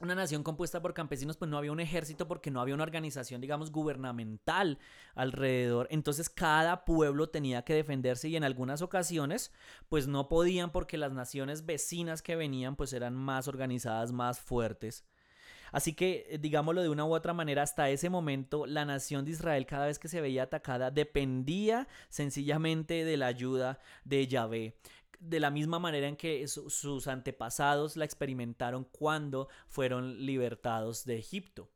una 0.00 0.14
nación 0.14 0.42
compuesta 0.42 0.82
por 0.82 0.94
campesinos, 0.94 1.36
pues 1.36 1.50
no 1.50 1.58
había 1.58 1.72
un 1.72 1.80
ejército 1.80 2.26
porque 2.26 2.50
no 2.50 2.60
había 2.60 2.74
una 2.74 2.82
organización, 2.82 3.40
digamos, 3.40 3.70
gubernamental 3.70 4.78
alrededor. 5.14 5.86
Entonces 5.90 6.28
cada 6.28 6.84
pueblo 6.84 7.28
tenía 7.28 7.62
que 7.62 7.74
defenderse 7.74 8.28
y 8.28 8.36
en 8.36 8.44
algunas 8.44 8.82
ocasiones, 8.82 9.52
pues 9.88 10.06
no 10.08 10.28
podían 10.28 10.70
porque 10.72 10.98
las 10.98 11.12
naciones 11.12 11.64
vecinas 11.64 12.22
que 12.22 12.36
venían, 12.36 12.76
pues 12.76 12.92
eran 12.92 13.14
más 13.14 13.48
organizadas, 13.48 14.12
más 14.12 14.40
fuertes. 14.40 15.04
Así 15.72 15.92
que, 15.92 16.26
eh, 16.28 16.38
digámoslo 16.38 16.82
de 16.82 16.88
una 16.88 17.04
u 17.04 17.14
otra 17.14 17.32
manera, 17.32 17.62
hasta 17.62 17.90
ese 17.90 18.08
momento 18.08 18.64
la 18.64 18.84
nación 18.84 19.24
de 19.24 19.32
Israel 19.32 19.66
cada 19.66 19.86
vez 19.86 19.98
que 19.98 20.08
se 20.08 20.20
veía 20.20 20.44
atacada 20.44 20.92
dependía 20.92 21.88
sencillamente 22.10 23.04
de 23.04 23.16
la 23.16 23.26
ayuda 23.26 23.80
de 24.04 24.28
Yahvé 24.28 24.76
de 25.28 25.40
la 25.40 25.50
misma 25.50 25.78
manera 25.78 26.08
en 26.08 26.16
que 26.16 26.46
sus 26.48 27.06
antepasados 27.08 27.96
la 27.96 28.04
experimentaron 28.04 28.84
cuando 28.84 29.48
fueron 29.68 30.24
libertados 30.24 31.04
de 31.04 31.18
Egipto. 31.18 31.68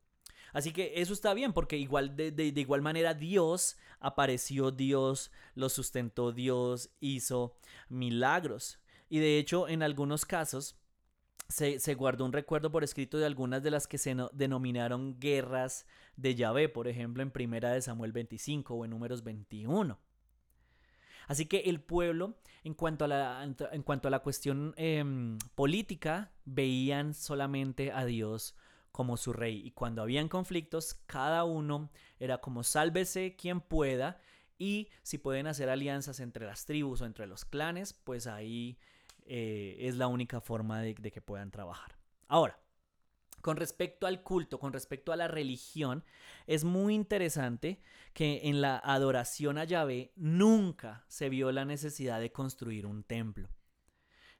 Así 0.53 0.71
que 0.71 0.93
eso 0.95 1.13
está 1.13 1.33
bien, 1.33 1.53
porque 1.53 1.77
igual 1.77 2.15
de, 2.15 2.53
igual 2.55 2.81
manera 2.81 3.13
Dios 3.13 3.77
apareció, 3.99 4.71
Dios 4.71 5.31
lo 5.55 5.69
sustentó, 5.69 6.31
Dios 6.31 6.89
hizo 6.99 7.55
milagros. 7.87 8.79
Y 9.09 9.19
de 9.19 9.37
hecho, 9.37 9.67
en 9.67 9.83
algunos 9.83 10.25
casos, 10.25 10.75
se, 11.47 11.79
se, 11.79 11.95
guardó 11.95 12.25
un 12.25 12.33
recuerdo 12.33 12.71
por 12.71 12.83
escrito 12.83 13.17
de 13.17 13.25
algunas 13.25 13.63
de 13.63 13.71
las 13.71 13.87
que 13.87 13.97
se 13.97 14.15
denominaron 14.33 15.19
guerras 15.19 15.87
de 16.15 16.35
Yahvé, 16.35 16.69
por 16.69 16.87
ejemplo, 16.87 17.23
en 17.23 17.31
Primera 17.31 17.71
de 17.71 17.81
Samuel 17.81 18.11
25 18.11 18.75
o 18.75 18.85
en 18.85 18.91
Números 18.91 19.23
21. 19.23 19.99
Así 21.29 21.45
que 21.45 21.59
el 21.67 21.79
pueblo, 21.79 22.33
en 22.63 22.73
cuanto 22.73 23.05
a 23.05 23.07
la, 23.07 23.43
en 23.43 23.83
cuanto 23.83 24.07
a 24.07 24.11
la 24.11 24.19
cuestión 24.19 24.73
em, 24.77 25.37
política, 25.53 26.31
veían 26.43 27.13
solamente 27.13 27.91
a 27.91 28.03
Dios 28.03 28.55
como 28.91 29.15
su 29.15 29.31
rey. 29.31 29.61
Y 29.63 29.69
cuando 29.69 30.01
habían 30.01 30.27
conflictos, 30.27 30.95
cada 31.05 31.43
uno 31.43 31.91
era 32.19 32.39
como 32.39 32.63
sálvese 32.63 33.35
quien 33.35 33.61
pueda. 33.61 34.19
Y 34.57 34.89
si 35.03 35.19
pueden 35.19 35.45
hacer 35.45 35.69
alianzas 35.69 36.19
entre 36.19 36.47
las 36.47 36.65
tribus 36.65 37.01
o 37.01 37.05
entre 37.05 37.27
los 37.27 37.45
clanes, 37.45 37.93
pues 37.93 38.25
ahí 38.25 38.79
eh, 39.27 39.77
es 39.81 39.97
la 39.97 40.07
única 40.07 40.41
forma 40.41 40.81
de 40.81 40.95
que 40.95 41.21
puedan 41.21 41.51
trabajar. 41.51 41.95
Ahora, 42.27 42.59
con 43.41 43.57
respecto 43.57 44.07
al 44.07 44.23
culto, 44.23 44.59
con 44.59 44.73
respecto 44.73 45.11
a 45.11 45.15
la 45.15 45.27
religión, 45.27 46.03
es 46.47 46.63
muy 46.63 46.95
interesante 46.95 47.81
que 48.13 48.41
en 48.43 48.61
la 48.61 48.77
adoración 48.77 49.57
a 49.57 49.63
Yahvé 49.63 50.11
nunca 50.15 51.05
se 51.07 51.29
vio 51.29 51.51
la 51.51 51.65
necesidad 51.65 52.19
de 52.19 52.31
construir 52.31 52.85
un 52.85 53.03
templo. 53.03 53.49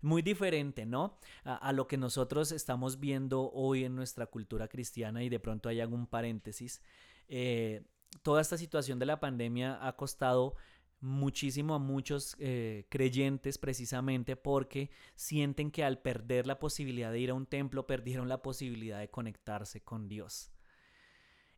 Muy 0.01 0.21
diferente, 0.21 0.85
¿no? 0.85 1.19
A, 1.43 1.73
lo 1.73 1.87
que 1.87 1.97
nosotros 1.97 2.53
estamos 2.53 3.01
viendo 3.01 3.51
hoy 3.51 3.83
en 3.83 3.95
nuestra 3.95 4.27
cultura 4.27 4.69
cristiana 4.69 5.23
y 5.23 5.29
de 5.29 5.39
pronto 5.39 5.67
hay 5.67 5.81
algún 5.81 6.07
paréntesis. 6.07 6.81
Eh, 7.27 7.83
toda 8.23 8.41
esta 8.41 8.57
situación 8.57 8.97
de 8.97 9.05
la 9.05 9.19
pandemia 9.19 9.85
ha 9.85 9.97
costado 9.97 10.55
muchísimo 11.01 11.75
a 11.75 11.79
muchos 11.79 12.35
eh, 12.39 12.85
creyentes 12.89 13.57
precisamente 13.57 14.35
porque 14.35 14.89
sienten 15.15 15.71
que 15.71 15.83
al 15.83 15.99
perder 15.99 16.45
la 16.45 16.59
posibilidad 16.59 17.11
de 17.11 17.19
ir 17.19 17.29
a 17.29 17.33
un 17.33 17.45
templo 17.45 17.87
perdieron 17.87 18.27
la 18.27 18.41
posibilidad 18.41 18.99
de 18.99 19.09
conectarse 19.09 19.81
con 19.81 20.07
Dios. 20.07 20.51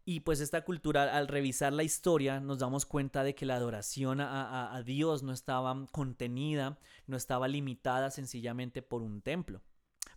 Y 0.03 0.21
pues 0.21 0.39
esta 0.39 0.63
cultura, 0.63 1.15
al 1.15 1.27
revisar 1.27 1.73
la 1.73 1.83
historia, 1.83 2.39
nos 2.39 2.57
damos 2.59 2.85
cuenta 2.85 3.23
de 3.23 3.35
que 3.35 3.45
la 3.45 3.55
adoración 3.55 4.19
a, 4.19 4.75
a, 4.75 4.81
Dios 4.81 5.21
no 5.21 5.31
estaba 5.31 5.85
contenida, 5.91 6.79
no 7.05 7.17
estaba 7.17 7.47
limitada 7.47 8.09
sencillamente 8.09 8.81
por 8.81 9.03
un 9.03 9.21
templo. 9.21 9.61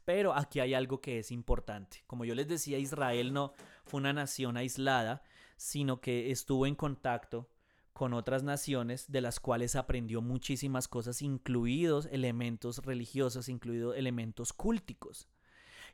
Pero 0.07 0.35
aquí 0.35 0.61
hay 0.61 0.73
algo 0.73 1.00
que 1.00 1.19
es 1.19 1.31
importante. 1.31 2.02
Como 2.07 2.25
yo 2.25 2.35
les 2.35 2.49
decía, 2.49 2.78
Israel 2.78 3.35
no 3.35 3.52
fue 3.85 4.00
una 4.00 4.14
nación 4.14 4.57
aislada, 4.57 5.23
sino 5.57 6.00
que 6.00 6.31
estuvo 6.31 6.66
en 6.66 6.75
contacto 6.75 7.49
con 7.94 8.12
otras 8.12 8.42
naciones 8.42 9.10
de 9.10 9.20
las 9.20 9.40
cuales 9.40 9.76
aprendió 9.76 10.20
muchísimas 10.20 10.88
cosas, 10.88 11.22
incluidos 11.22 12.06
elementos 12.10 12.84
religiosos, 12.84 13.48
incluidos 13.48 13.96
elementos 13.96 14.52
cúlticos. 14.52 15.28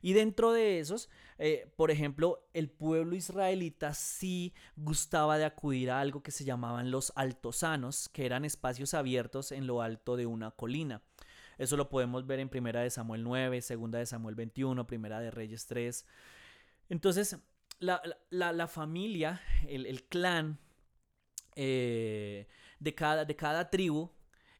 Y 0.01 0.13
dentro 0.13 0.51
de 0.51 0.79
esos, 0.79 1.09
eh, 1.37 1.71
por 1.75 1.91
ejemplo, 1.91 2.49
el 2.53 2.71
pueblo 2.71 3.15
israelita 3.15 3.93
sí 3.93 4.55
gustaba 4.75 5.37
de 5.37 5.45
acudir 5.45 5.91
a 5.91 5.99
algo 5.99 6.23
que 6.23 6.31
se 6.31 6.43
llamaban 6.43 6.89
los 6.89 7.13
altosanos, 7.15 8.09
que 8.09 8.25
eran 8.25 8.45
espacios 8.45 8.95
abiertos 8.95 9.51
en 9.51 9.67
lo 9.67 9.83
alto 9.83 10.17
de 10.17 10.25
una 10.25 10.49
colina. 10.49 11.03
Eso 11.59 11.77
lo 11.77 11.87
podemos 11.87 12.25
ver 12.25 12.39
en 12.39 12.49
Primera 12.49 12.81
de 12.81 12.89
Samuel 12.89 13.23
9, 13.23 13.61
Segunda 13.61 13.99
de 13.99 14.07
Samuel 14.07 14.33
21, 14.33 14.87
Primera 14.87 15.19
de 15.19 15.29
Reyes 15.29 15.67
3. 15.67 16.03
Entonces, 16.89 17.37
la, 17.77 18.67
familia, 18.67 19.39
el, 19.67 19.85
el 19.85 20.03
clan 20.05 20.57
eh, 21.55 22.47
de, 22.79 22.95
cada, 22.95 23.25
de 23.25 23.35
cada 23.35 23.69
tribu, 23.69 24.09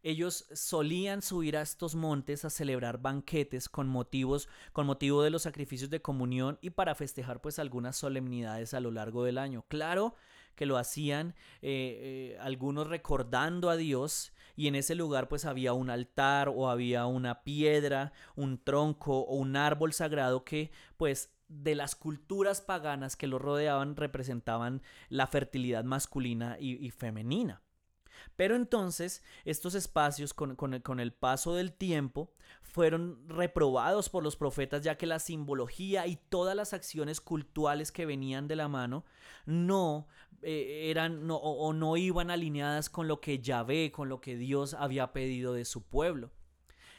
ellos 0.04 0.46
solían 0.54 1.22
subir 1.22 1.58
a 1.58 1.62
estos 1.62 1.96
montes 1.96 2.44
a 2.44 2.50
celebrar 2.50 3.00
banquetes 3.00 3.70
con 3.70 3.88
motivos 3.88 4.50
con 4.74 4.88
motivo 4.88 5.22
de 5.22 5.30
los 5.30 5.44
sacrificios 5.44 5.90
de 5.90 6.02
comunión 6.02 6.58
y 6.62 6.72
para 6.72 6.96
festejar 6.96 7.42
pues 7.42 7.60
algunas 7.60 7.98
solemnidades 7.98 8.74
a 8.74 8.80
lo 8.80 8.92
largo 8.92 9.24
del 9.24 9.38
año. 9.38 9.64
Claro 9.68 10.16
que 10.56 10.66
lo 10.66 10.78
hacían 10.78 11.36
eh, 11.62 12.34
eh, 12.34 12.38
algunos 12.40 12.88
recordando 12.88 13.70
a 13.70 13.78
Dios 13.78 14.34
y 14.56 14.68
en 14.68 14.76
ese 14.76 14.96
lugar 14.96 15.28
pues 15.28 15.46
había 15.46 15.74
un 15.74 15.90
altar 15.90 16.50
o 16.50 16.70
había 16.70 17.06
una 17.06 17.44
piedra 17.44 18.12
un 18.36 18.58
tronco 18.58 19.20
o 19.20 19.36
un 19.36 19.56
árbol 19.56 19.94
sagrado 19.94 20.44
que 20.44 20.72
pues 20.98 21.32
de 21.52 21.76
las 21.76 21.96
culturas 21.96 22.62
paganas 22.62 23.16
que 23.16 23.28
lo 23.28 23.38
rodeaban 23.38 23.96
representaban 23.96 24.82
la 25.10 25.28
fertilidad 25.28 25.84
masculina 25.84 26.58
y, 26.60 26.90
femenina. 26.92 27.62
Pero 28.36 28.56
entonces 28.56 29.24
estos 29.46 29.76
espacios 29.76 30.34
con, 30.34 31.00
el, 31.00 31.14
paso 31.14 31.56
del 31.56 31.74
tiempo 31.74 32.32
fueron 32.62 33.28
reprobados 33.28 34.10
por 34.10 34.24
los 34.24 34.36
profetas 34.36 34.84
ya 34.84 34.96
que 34.96 35.08
la 35.08 35.20
simbología 35.20 36.08
y 36.08 36.16
todas 36.16 36.56
las 36.56 36.74
acciones 36.74 37.20
cultuales 37.20 37.92
que 37.92 38.06
venían 38.06 38.48
de 38.48 38.56
la 38.56 38.68
mano 38.68 39.04
no 39.46 40.08
eh, 40.44 40.90
eran 40.90 41.26
no, 41.26 41.38
o 41.38 41.74
no 41.74 41.98
iban 41.98 42.30
alineadas 42.30 42.90
con 42.90 43.08
lo 43.08 43.20
que 43.20 43.40
Yahvé, 43.40 43.92
con 43.92 44.08
lo 44.08 44.22
que 44.22 44.38
Dios 44.38 44.76
había 44.76 45.12
pedido 45.12 45.54
de 45.54 45.66
su 45.66 45.84
pueblo. 45.84 46.32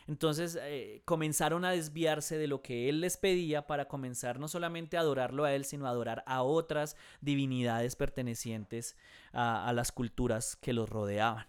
Entonces 0.07 0.59
eh, 0.61 1.03
comenzaron 1.05 1.65
a 1.65 1.71
desviarse 1.71 2.39
de 2.39 2.47
lo 2.47 2.63
que 2.63 2.89
él 2.89 3.01
les 3.01 3.17
pedía 3.17 3.67
para 3.67 3.89
comenzar 3.89 4.39
no 4.39 4.49
solamente 4.49 4.97
a 4.97 5.01
adorarlo 5.01 5.45
a 5.45 5.55
él, 5.55 5.65
sino 5.65 5.87
a 5.87 5.91
adorar 5.91 6.25
a 6.27 6.43
otras 6.43 6.97
divinidades 7.21 7.97
pertenecientes 7.97 8.97
a, 9.33 9.69
a 9.69 9.73
las 9.73 9.93
culturas 9.93 10.57
que 10.57 10.73
los 10.73 10.89
rodeaban. 10.89 11.47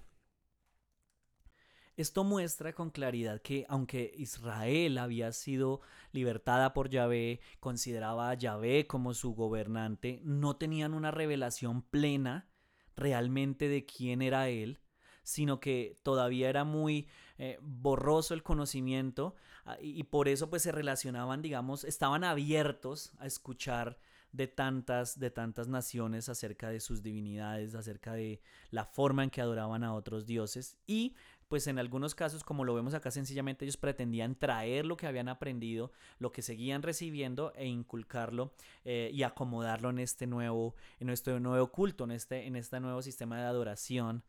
Esto 1.95 2.23
muestra 2.23 2.73
con 2.73 2.89
claridad 2.89 3.39
que 3.41 3.65
aunque 3.69 4.11
Israel 4.17 4.97
había 4.97 5.31
sido 5.31 5.81
libertada 6.11 6.73
por 6.73 6.89
Yahvé, 6.89 7.39
consideraba 7.59 8.31
a 8.31 8.33
Yahvé 8.33 8.87
como 8.87 9.13
su 9.13 9.35
gobernante, 9.35 10.19
no 10.23 10.55
tenían 10.55 10.95
una 10.95 11.11
revelación 11.11 11.83
plena 11.83 12.49
realmente 12.95 13.67
de 13.67 13.85
quién 13.85 14.23
era 14.23 14.49
él, 14.49 14.79
sino 15.23 15.59
que 15.59 15.97
todavía 16.03 16.49
era 16.49 16.63
muy 16.63 17.07
eh, 17.37 17.57
borroso 17.61 18.33
el 18.33 18.43
conocimiento 18.43 19.35
ah, 19.65 19.77
y, 19.81 20.03
por 20.03 20.27
eso 20.27 20.49
pues 20.49 20.61
se 20.61 20.71
relacionaban, 20.71 21.41
digamos, 21.41 21.83
estaban 21.83 22.23
abiertos 22.23 23.11
a 23.19 23.25
escuchar 23.25 23.97
de 24.31 24.47
tantas, 24.47 25.19
de 25.19 25.29
tantas 25.29 25.67
naciones 25.67 26.27
acerca 26.27 26.69
de 26.69 26.79
sus 26.79 27.03
divinidades, 27.03 27.75
acerca 27.75 28.13
de 28.13 28.41
la 28.71 28.85
forma 28.85 29.23
en 29.23 29.29
que 29.29 29.41
adoraban 29.41 29.83
a 29.83 29.93
otros 29.93 30.25
dioses 30.25 30.77
y 30.87 31.15
pues 31.53 31.67
en 31.67 31.77
algunos 31.77 32.15
casos, 32.15 32.43
como 32.43 32.65
lo 32.65 32.73
vemos 32.73 32.95
acá, 32.95 33.11
sencillamente 33.11 33.63
ellos 33.63 33.77
pretendían 33.77 34.33
traer 34.33 34.87
lo 34.87 34.97
que 34.97 35.05
habían 35.05 35.29
aprendido, 35.29 35.91
lo 36.17 36.31
que 36.31 36.41
seguían 36.41 36.81
recibiendo 36.81 37.53
e 37.55 37.67
inculcarlo 37.67 38.53
eh, 38.85 39.11
y 39.13 39.21
acomodarlo 39.21 39.91
en 39.91 39.99
este 39.99 40.25
nuevo, 40.25 40.73
en 40.99 41.11
este 41.11 41.39
nuevo 41.39 41.67
culto, 41.67 42.05
en 42.05 42.11
este, 42.11 42.47
en 42.47 42.55
este 42.55 42.79
nuevo 42.79 43.03
sistema 43.03 43.37
de 43.37 43.43
adoración 43.43 44.23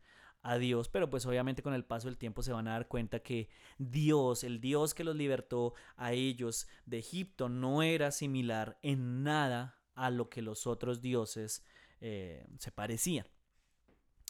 a 0.45 0.59
Dios, 0.59 0.89
pero 0.89 1.09
pues 1.09 1.25
obviamente 1.25 1.63
con 1.63 1.73
el 1.73 1.83
paso 1.83 2.07
del 2.07 2.19
tiempo 2.19 2.43
se 2.43 2.53
van 2.53 2.67
a 2.67 2.73
dar 2.73 2.87
cuenta 2.87 3.19
que 3.19 3.49
Dios, 3.79 4.43
el 4.43 4.61
Dios 4.61 4.93
que 4.93 5.03
los 5.03 5.15
libertó 5.15 5.73
a 5.97 6.13
ellos 6.13 6.67
de 6.85 6.99
Egipto, 6.99 7.49
no 7.49 7.81
era 7.81 8.11
similar 8.11 8.77
en 8.83 9.23
nada 9.23 9.79
a 9.95 10.11
lo 10.11 10.29
que 10.29 10.43
los 10.43 10.67
otros 10.67 11.01
dioses 11.01 11.65
eh, 11.99 12.45
se 12.59 12.71
parecían. 12.71 13.25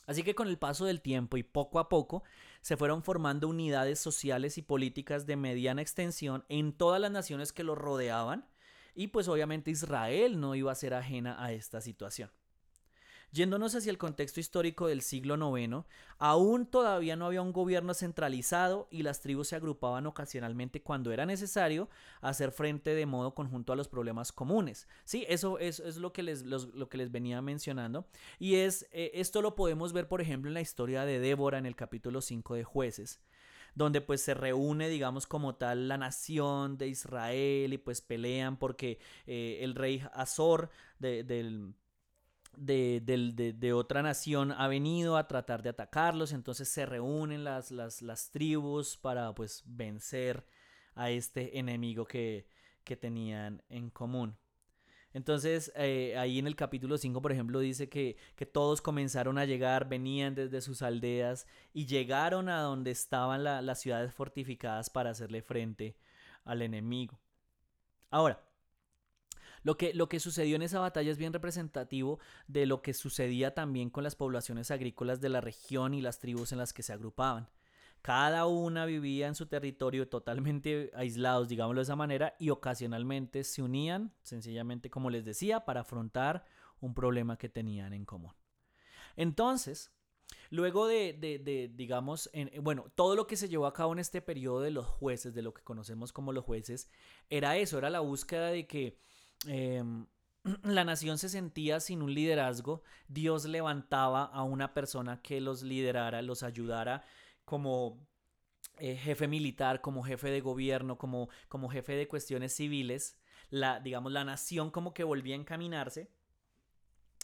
Así 0.06 0.22
que 0.22 0.34
con 0.34 0.48
el 0.48 0.58
paso 0.58 0.86
del 0.86 1.02
tiempo 1.02 1.36
y 1.36 1.42
poco 1.42 1.78
a 1.80 1.90
poco 1.90 2.22
se 2.62 2.78
fueron 2.78 3.02
formando 3.02 3.46
unidades 3.46 3.98
sociales 3.98 4.56
y 4.56 4.62
políticas 4.62 5.26
de 5.26 5.36
mediana 5.36 5.82
extensión 5.82 6.46
en 6.48 6.72
todas 6.72 7.00
las 7.00 7.10
naciones 7.10 7.52
que 7.52 7.64
los 7.64 7.76
rodeaban 7.76 8.48
y 8.94 9.08
pues 9.08 9.28
obviamente 9.28 9.70
Israel 9.70 10.40
no 10.40 10.54
iba 10.54 10.72
a 10.72 10.76
ser 10.76 10.94
ajena 10.94 11.44
a 11.44 11.52
esta 11.52 11.82
situación. 11.82 12.30
Yéndonos 13.32 13.74
hacia 13.74 13.90
el 13.90 13.98
contexto 13.98 14.40
histórico 14.40 14.86
del 14.86 15.02
siglo 15.02 15.36
IX, 15.58 15.84
aún 16.18 16.66
todavía 16.66 17.16
no 17.16 17.26
había 17.26 17.42
un 17.42 17.52
gobierno 17.52 17.92
centralizado 17.92 18.88
y 18.90 19.02
las 19.02 19.20
tribus 19.20 19.48
se 19.48 19.56
agrupaban 19.56 20.06
ocasionalmente 20.06 20.82
cuando 20.82 21.12
era 21.12 21.26
necesario 21.26 21.88
hacer 22.20 22.50
frente 22.50 22.94
de 22.94 23.06
modo 23.06 23.34
conjunto 23.34 23.72
a 23.72 23.76
los 23.76 23.88
problemas 23.88 24.32
comunes. 24.32 24.88
Sí, 25.04 25.26
eso, 25.28 25.58
es 25.58 25.96
lo, 25.96 26.12
que 26.12 26.22
les, 26.22 26.44
lo 26.44 26.88
que 26.88 26.98
les 26.98 27.10
venía 27.10 27.42
mencionando. 27.42 28.06
Y 28.38 28.56
es, 28.56 28.86
eh, 28.92 29.10
esto 29.14 29.42
lo 29.42 29.54
podemos 29.54 29.92
ver, 29.92 30.08
por 30.08 30.20
ejemplo, 30.20 30.48
en 30.48 30.54
la 30.54 30.60
historia 30.60 31.04
de 31.04 31.18
Débora 31.18 31.58
en 31.58 31.66
el 31.66 31.76
capítulo 31.76 32.20
5 32.20 32.54
de 32.54 32.64
Jueces 32.64 33.20
donde 33.76 34.00
pues 34.00 34.22
se 34.22 34.32
reúne, 34.34 34.88
digamos, 34.88 35.26
como 35.26 35.54
tal 35.54 35.86
la 35.86 35.98
nación 35.98 36.78
de 36.78 36.88
Israel 36.88 37.74
y 37.74 37.78
pues 37.78 38.00
pelean 38.00 38.58
porque 38.58 38.98
eh, 39.26 39.58
el 39.60 39.74
rey 39.74 40.02
Azor 40.14 40.70
del 40.98 41.74
de, 42.56 43.72
otra 43.74 44.02
nación 44.02 44.52
ha 44.52 44.68
venido 44.68 45.16
a 45.16 45.28
tratar 45.28 45.62
de 45.62 45.70
atacarlos, 45.70 46.32
entonces 46.32 46.68
se 46.68 46.86
reúnen 46.86 47.44
las, 47.44 47.70
las, 47.70 48.30
tribus 48.30 48.96
para 48.96 49.34
pues 49.34 49.62
vencer 49.66 50.46
a 50.94 51.10
este 51.10 51.58
enemigo 51.58 52.06
que, 52.06 52.48
tenían 53.00 53.62
en 53.68 53.90
común. 53.90 54.36
Entonces, 55.12 55.72
eh, 55.76 56.16
ahí 56.18 56.38
en 56.38 56.46
el 56.46 56.54
capítulo 56.54 56.98
5, 56.98 57.20
por 57.22 57.32
ejemplo, 57.32 57.58
dice 57.58 57.88
que, 57.88 58.16
que, 58.36 58.46
todos 58.46 58.80
comenzaron 58.82 59.38
a 59.38 59.44
llegar, 59.44 59.88
venían 59.88 60.34
desde 60.34 60.60
sus 60.60 60.82
aldeas 60.82 61.46
y 61.72 61.86
llegaron 61.86 62.48
a 62.48 62.60
donde 62.60 62.90
estaban 62.90 63.42
las 63.42 63.80
ciudades 63.80 64.14
fortificadas 64.14 64.90
para 64.90 65.10
hacerle 65.10 65.42
frente 65.42 65.96
al 66.44 66.62
enemigo. 66.62 67.18
Ahora, 68.10 68.45
lo 69.66 69.76
que, 69.76 69.92
lo 69.94 70.08
que 70.08 70.20
sucedió 70.20 70.54
en 70.54 70.62
esa 70.62 70.78
batalla 70.78 71.10
es 71.10 71.18
bien 71.18 71.32
representativo 71.32 72.20
de 72.46 72.66
lo 72.66 72.82
que 72.82 72.94
sucedía 72.94 73.52
también 73.52 73.90
con 73.90 74.04
las 74.04 74.14
poblaciones 74.14 74.70
agrícolas 74.70 75.20
de 75.20 75.28
la 75.28 75.40
región 75.40 75.92
y 75.92 76.00
las 76.00 76.20
tribus 76.20 76.52
en 76.52 76.58
las 76.58 76.72
que 76.72 76.84
se 76.84 76.92
agrupaban. 76.92 77.48
Cada 78.00 78.46
una 78.46 78.86
vivía 78.86 79.26
en 79.26 79.34
su 79.34 79.46
territorio 79.46 80.08
totalmente 80.08 80.92
aislados, 80.94 81.48
digámoslo 81.48 81.80
de 81.80 81.82
esa 81.82 81.96
manera, 81.96 82.36
y 82.38 82.50
ocasionalmente 82.50 83.42
se 83.42 83.60
unían, 83.60 84.12
sencillamente 84.22 84.88
como 84.88 85.10
les 85.10 85.24
decía, 85.24 85.64
para 85.64 85.80
afrontar 85.80 86.44
un 86.78 86.94
problema 86.94 87.36
que 87.36 87.48
tenían 87.48 87.92
en 87.92 88.04
común. 88.04 88.34
Entonces, 89.16 89.90
Luego 90.50 90.86
de, 90.86 91.12
de, 91.12 91.70
digamos, 91.74 92.30
en, 92.32 92.50
bueno, 92.62 92.86
todo 92.94 93.14
lo 93.14 93.26
que 93.26 93.36
se 93.36 93.48
llevó 93.48 93.66
a 93.66 93.72
cabo 93.72 93.92
en 93.92 94.00
este 94.00 94.20
periodo 94.20 94.60
de 94.60 94.70
los 94.70 94.86
jueces, 94.86 95.34
de 95.34 95.42
lo 95.42 95.52
que 95.54 95.62
conocemos 95.62 96.12
como 96.12 96.32
los 96.32 96.44
jueces, 96.44 96.88
era 97.30 97.56
eso, 97.56 97.78
era 97.78 97.90
la 97.90 98.00
búsqueda 98.00 98.48
de 98.50 98.66
que 98.66 98.98
Em, 99.46 100.06
la 100.62 100.84
nación 100.84 101.18
se 101.18 101.28
sentía 101.28 101.80
sin 101.80 102.02
un 102.02 102.14
liderazgo, 102.14 102.82
Dios 103.08 103.44
levantaba 103.46 104.24
a 104.24 104.42
una 104.42 104.74
persona 104.74 105.20
que 105.22 105.40
los 105.40 105.62
liderara, 105.62 106.22
los 106.22 106.42
ayudara 106.42 107.04
como 107.44 108.06
eh, 108.78 108.96
jefe 108.96 109.28
militar, 109.28 109.80
como 109.80 110.02
jefe 110.02 110.30
de 110.30 110.40
gobierno, 110.40 110.98
como, 110.98 111.28
como 111.48 111.68
jefe 111.68 111.94
de 111.94 112.08
cuestiones 112.08 112.54
civiles. 112.54 113.18
La, 113.50 113.80
digamos, 113.80 114.12
la 114.12 114.24
nación 114.24 114.70
como 114.70 114.92
que 114.92 115.04
volvía 115.04 115.36
a 115.36 115.38
encaminarse, 115.38 116.10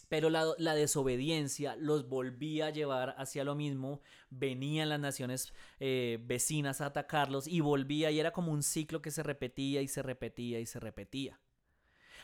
pero 0.09 0.31
la, 0.31 0.75
desobediencia 0.75 1.75
los 1.77 2.07
volvía 2.09 2.67
a 2.67 2.71
llevar 2.71 3.15
hacia 3.19 3.45
lo 3.45 3.55
mismo, 3.55 4.03
venían 4.31 4.91
las 4.91 5.01
naciones 5.01 5.53
eh, 5.81 6.19
vecinas 6.23 6.81
a 6.81 6.87
atacarlos 6.87 7.49
y 7.49 7.61
volvía 7.61 8.11
y 8.11 8.21
era 8.21 8.31
como 8.31 8.53
un 8.53 8.63
ciclo 8.63 9.01
que 9.01 9.11
se 9.11 9.23
repetía 9.23 9.81
y 9.81 9.89
se 9.89 10.03
repetía 10.03 10.61
y 10.61 10.67
se 10.67 10.81
repetía. 10.81 11.41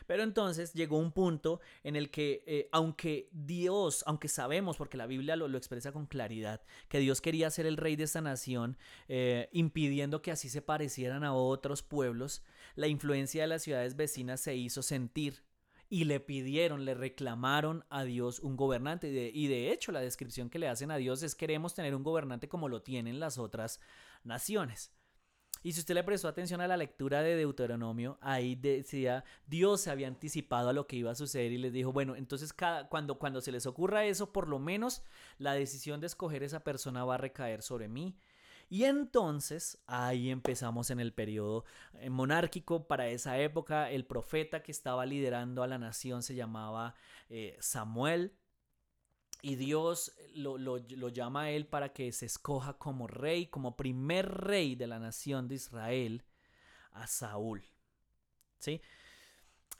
Pero 0.06 0.22
entonces 0.22 0.72
llegó 0.72 0.98
un 0.98 1.12
punto 1.12 1.60
en 1.82 1.96
el 1.96 2.10
que, 2.10 2.42
eh, 2.46 2.68
aunque 2.72 3.28
Dios, 3.32 4.04
aunque 4.06 4.28
sabemos, 4.28 4.76
porque 4.76 4.96
la 4.96 5.06
Biblia 5.06 5.36
lo, 5.36 5.46
expresa 5.56 5.92
con 5.92 6.06
claridad, 6.06 6.62
que 6.88 6.98
Dios 7.00 7.20
quería 7.20 7.50
ser 7.50 7.66
el 7.66 7.76
rey 7.76 7.96
de 7.96 8.04
esta 8.04 8.20
nación, 8.20 8.76
eh, 9.08 9.48
impidiendo 9.52 10.22
que 10.22 10.30
así 10.30 10.48
se 10.48 10.62
parecieran 10.62 11.24
a 11.24 11.34
otros 11.34 11.82
pueblos, 11.82 12.42
la 12.76 12.86
influencia 12.86 13.42
de 13.42 13.48
las 13.48 13.62
ciudades 13.62 13.96
vecinas 13.96 14.40
se 14.40 14.54
hizo 14.54 14.82
sentir 14.82 15.42
y 15.90 16.04
le 16.04 16.20
pidieron, 16.20 16.84
le 16.84 16.94
reclamaron 16.94 17.84
a 17.88 18.04
Dios 18.04 18.40
un 18.40 18.56
gobernante. 18.56 19.08
y 19.32 19.46
de, 19.46 19.72
hecho 19.72 19.92
la 19.92 20.00
descripción 20.00 20.50
que 20.50 20.58
le 20.58 20.68
hacen 20.68 20.90
a 20.90 20.96
Dios 20.96 21.22
es 21.22 21.34
queremos 21.34 21.74
tener 21.74 21.94
un 21.94 22.02
gobernante 22.02 22.48
como 22.48 22.68
lo 22.68 22.82
tienen 22.82 23.20
las 23.20 23.38
otras 23.38 23.80
naciones. 24.22 24.92
Y 25.62 25.72
si 25.72 25.80
usted 25.80 25.94
le 25.94 26.04
prestó 26.04 26.28
atención 26.28 26.60
a 26.60 26.68
la 26.68 26.76
lectura 26.76 27.22
de 27.22 27.36
Deuteronomio, 27.36 28.18
ahí 28.20 28.54
decía, 28.54 29.24
Dios 29.46 29.80
se 29.80 29.90
había 29.90 30.08
anticipado 30.08 30.68
a 30.68 30.72
lo 30.72 30.86
que 30.86 30.96
iba 30.96 31.10
a 31.10 31.14
suceder 31.14 31.52
y 31.52 31.58
les 31.58 31.72
dijo, 31.72 31.92
bueno, 31.92 32.16
entonces 32.16 32.52
cada, 32.52 32.88
cuando, 32.88 33.18
cuando 33.18 33.40
se 33.40 33.52
les 33.52 33.66
ocurra 33.66 34.04
eso, 34.04 34.32
por 34.32 34.48
lo 34.48 34.58
menos 34.58 35.02
la 35.38 35.54
decisión 35.54 36.00
de 36.00 36.06
escoger 36.06 36.42
esa 36.42 36.64
persona 36.64 37.04
va 37.04 37.14
a 37.14 37.18
recaer 37.18 37.62
sobre 37.62 37.88
mí. 37.88 38.16
Y 38.70 38.84
entonces 38.84 39.82
ahí 39.86 40.30
empezamos 40.30 40.90
en 40.90 41.00
el 41.00 41.12
periodo 41.12 41.64
eh, 41.94 42.10
monárquico. 42.10 42.86
Para 42.86 43.08
esa 43.08 43.38
época, 43.38 43.90
el 43.90 44.04
profeta 44.04 44.62
que 44.62 44.72
estaba 44.72 45.06
liderando 45.06 45.62
a 45.62 45.66
la 45.66 45.78
nación 45.78 46.22
se 46.22 46.34
llamaba 46.34 46.94
eh, 47.30 47.56
Samuel. 47.60 48.34
Y 49.40 49.54
Dios 49.54 50.12
lo, 50.34 50.78
llama 50.78 51.42
a 51.42 51.50
él 51.50 51.66
para 51.66 51.92
que 51.92 52.10
se 52.12 52.26
escoja 52.26 52.74
como 52.74 53.06
rey, 53.06 53.46
como 53.46 53.76
primer 53.76 54.28
rey 54.28 54.74
de 54.74 54.86
la 54.86 54.98
nación 54.98 55.46
de 55.48 55.54
Israel, 55.54 56.24
a 56.90 57.06
Saúl. 57.06 57.62
¿Sí? 58.58 58.80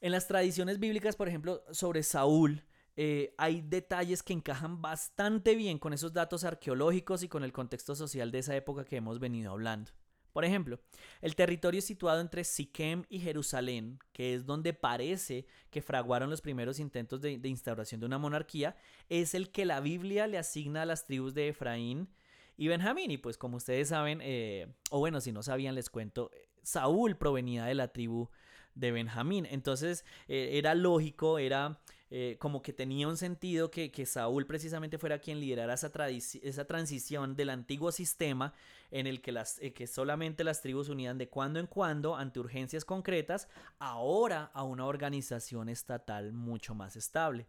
En 0.00 0.12
las 0.12 0.28
tradiciones 0.28 0.78
bíblicas, 0.78 1.16
por 1.16 1.28
ejemplo, 1.28 1.64
sobre 1.72 2.04
Saúl, 2.04 2.64
eh, 2.94 3.34
hay 3.36 3.62
detalles 3.62 4.22
que 4.22 4.32
encajan 4.32 4.80
bastante 4.80 5.56
bien 5.56 5.78
con 5.78 5.92
esos 5.92 6.12
datos 6.12 6.44
arqueológicos 6.44 7.24
y 7.24 7.28
con 7.28 7.42
el 7.42 7.52
contexto 7.52 7.96
social 7.96 8.30
de 8.30 8.38
esa 8.38 8.54
época 8.54 8.84
que 8.84 8.96
hemos 8.96 9.18
venido 9.18 9.50
hablando. 9.50 9.90
Por 10.32 10.44
ejemplo, 10.44 10.80
el 11.20 11.34
territorio 11.34 11.80
situado 11.80 12.20
entre 12.20 12.44
Siquem 12.44 13.04
y 13.08 13.20
Jerusalén, 13.20 13.98
que 14.12 14.34
es 14.34 14.46
donde 14.46 14.72
parece 14.72 15.46
que 15.70 15.82
fraguaron 15.82 16.30
los 16.30 16.40
primeros 16.40 16.78
intentos 16.78 17.20
de, 17.20 17.40
instauración 17.44 18.00
de 18.00 18.06
una 18.06 18.18
monarquía, 18.18 18.76
es 19.08 19.34
el 19.34 19.50
que 19.50 19.64
la 19.64 19.80
Biblia 19.80 20.26
le 20.26 20.38
asigna 20.38 20.82
a 20.82 20.86
las 20.86 21.06
tribus 21.06 21.34
de 21.34 21.48
Efraín 21.48 22.08
y 22.56 22.68
Benjamín. 22.68 23.10
Y 23.10 23.18
pues 23.18 23.38
como 23.38 23.56
ustedes 23.56 23.88
saben, 23.88 24.20
eh, 24.22 24.68
o 24.90 24.98
bueno, 24.98 25.20
si 25.20 25.32
no 25.32 25.42
sabían, 25.42 25.74
les 25.74 25.90
cuento, 25.90 26.30
Saúl 26.62 27.16
provenía 27.16 27.64
de 27.64 27.74
la 27.74 27.88
tribu 27.88 28.28
de 28.74 28.92
Benjamín. 28.92 29.46
Entonces 29.50 30.04
eh, 30.28 30.50
era 30.54 30.74
lógico, 30.74 31.38
era 31.38 31.80
eh, 32.10 32.36
como 32.38 32.62
que 32.62 32.72
tenía 32.72 33.06
un 33.06 33.16
sentido 33.16 33.70
que, 33.70 33.90
Saúl 34.06 34.46
precisamente 34.46 34.98
fuera 34.98 35.18
quien 35.18 35.40
liderara 35.40 35.74
esa, 35.74 35.90
esa 36.08 36.64
transición 36.66 37.36
del 37.36 37.50
antiguo 37.50 37.92
sistema 37.92 38.54
en 38.90 39.06
el 39.06 39.20
que, 39.20 39.32
las, 39.32 39.58
eh, 39.60 39.72
que 39.72 39.86
solamente 39.86 40.44
las 40.44 40.62
tribus 40.62 40.88
unían 40.88 41.18
de 41.18 41.28
cuando 41.28 41.60
en 41.60 41.66
cuando 41.66 42.16
ante 42.16 42.40
urgencias 42.40 42.84
concretas, 42.84 43.48
ahora 43.78 44.50
a 44.54 44.62
una 44.62 44.86
organización 44.86 45.68
estatal 45.68 46.32
mucho 46.32 46.74
más 46.74 46.96
estable. 46.96 47.46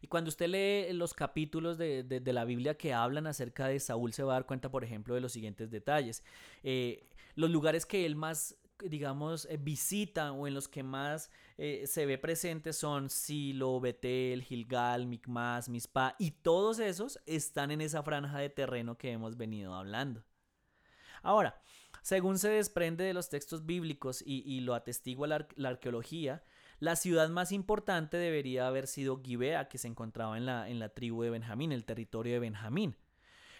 Y 0.00 0.06
cuando 0.06 0.28
usted 0.28 0.48
lee 0.48 0.92
los 0.92 1.12
capítulos 1.12 1.76
de, 1.76 2.22
la 2.24 2.44
Biblia 2.44 2.76
que 2.76 2.94
hablan 2.94 3.26
acerca 3.26 3.66
de 3.66 3.80
Saúl, 3.80 4.12
se 4.12 4.22
va 4.22 4.34
a 4.34 4.36
dar 4.36 4.46
cuenta, 4.46 4.70
por 4.70 4.84
ejemplo, 4.84 5.14
de 5.14 5.20
los 5.20 5.32
siguientes 5.32 5.70
detalles. 5.70 6.22
Eh, 6.62 7.08
los 7.34 7.50
lugares 7.50 7.84
que 7.84 8.06
él 8.06 8.16
más 8.16 8.56
digamos, 8.84 9.46
eh, 9.46 9.56
visita 9.56 10.32
o 10.32 10.46
en 10.46 10.54
los 10.54 10.68
que 10.68 10.82
más 10.82 11.30
eh, 11.56 11.84
se 11.86 12.06
ve 12.06 12.18
presente 12.18 12.72
son 12.72 13.10
Silo, 13.10 13.80
Betel, 13.80 14.42
Gilgal, 14.42 15.06
Micmas, 15.06 15.68
Mispa 15.68 16.14
y 16.18 16.30
todos 16.30 16.78
esos 16.78 17.18
están 17.26 17.70
en 17.70 17.80
esa 17.80 18.02
franja 18.02 18.38
de 18.38 18.50
terreno 18.50 18.96
que 18.96 19.12
hemos 19.12 19.36
venido 19.36 19.74
hablando. 19.74 20.24
Ahora, 21.22 21.60
según 22.02 22.38
se 22.38 22.48
desprende 22.48 23.04
de 23.04 23.14
los 23.14 23.28
textos 23.28 23.66
bíblicos 23.66 24.22
y, 24.24 24.60
lo 24.60 24.74
atestigua 24.74 25.26
la, 25.26 25.48
la, 25.56 25.70
arqueología, 25.70 26.42
la 26.80 26.96
ciudad 26.96 27.28
más 27.28 27.52
importante 27.52 28.16
debería 28.16 28.66
haber 28.68 28.86
sido 28.86 29.20
Gibea, 29.22 29.68
que 29.68 29.78
se 29.78 29.88
encontraba 29.88 30.38
en 30.38 30.46
la, 30.46 30.68
en 30.68 30.78
la 30.78 30.90
tribu 30.90 31.22
de 31.22 31.30
Benjamín, 31.30 31.72
el 31.72 31.84
territorio 31.84 32.34
de 32.34 32.38
Benjamín. 32.38 32.96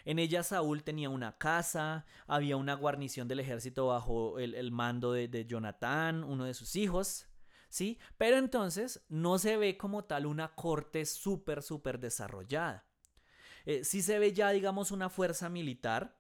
En 0.08 0.18
ella 0.18 0.42
Saúl 0.42 0.84
tenía 0.84 1.10
una 1.10 1.36
casa, 1.36 2.06
había 2.26 2.56
una 2.56 2.72
guarnición 2.72 3.28
del 3.28 3.40
ejército 3.40 3.88
bajo 3.88 4.38
el, 4.38 4.72
mando 4.72 5.12
de, 5.12 5.28
de 5.28 5.44
Jonatán, 5.44 6.24
uno 6.24 6.46
de 6.46 6.54
sus 6.54 6.76
hijos, 6.76 7.26
¿sí? 7.68 7.98
Pero 8.16 8.38
entonces 8.38 9.04
no 9.10 9.38
se 9.38 9.58
ve 9.58 9.76
como 9.76 10.06
tal 10.06 10.24
una 10.24 10.54
corte 10.54 11.04
súper, 11.04 11.62
súper 11.62 12.00
desarrollada. 12.00 12.86
Eh, 13.66 13.84
sí 13.84 14.00
se 14.00 14.18
ve 14.18 14.32
ya, 14.32 14.48
digamos, 14.48 14.92
una 14.92 15.10
fuerza 15.10 15.50
militar, 15.50 16.18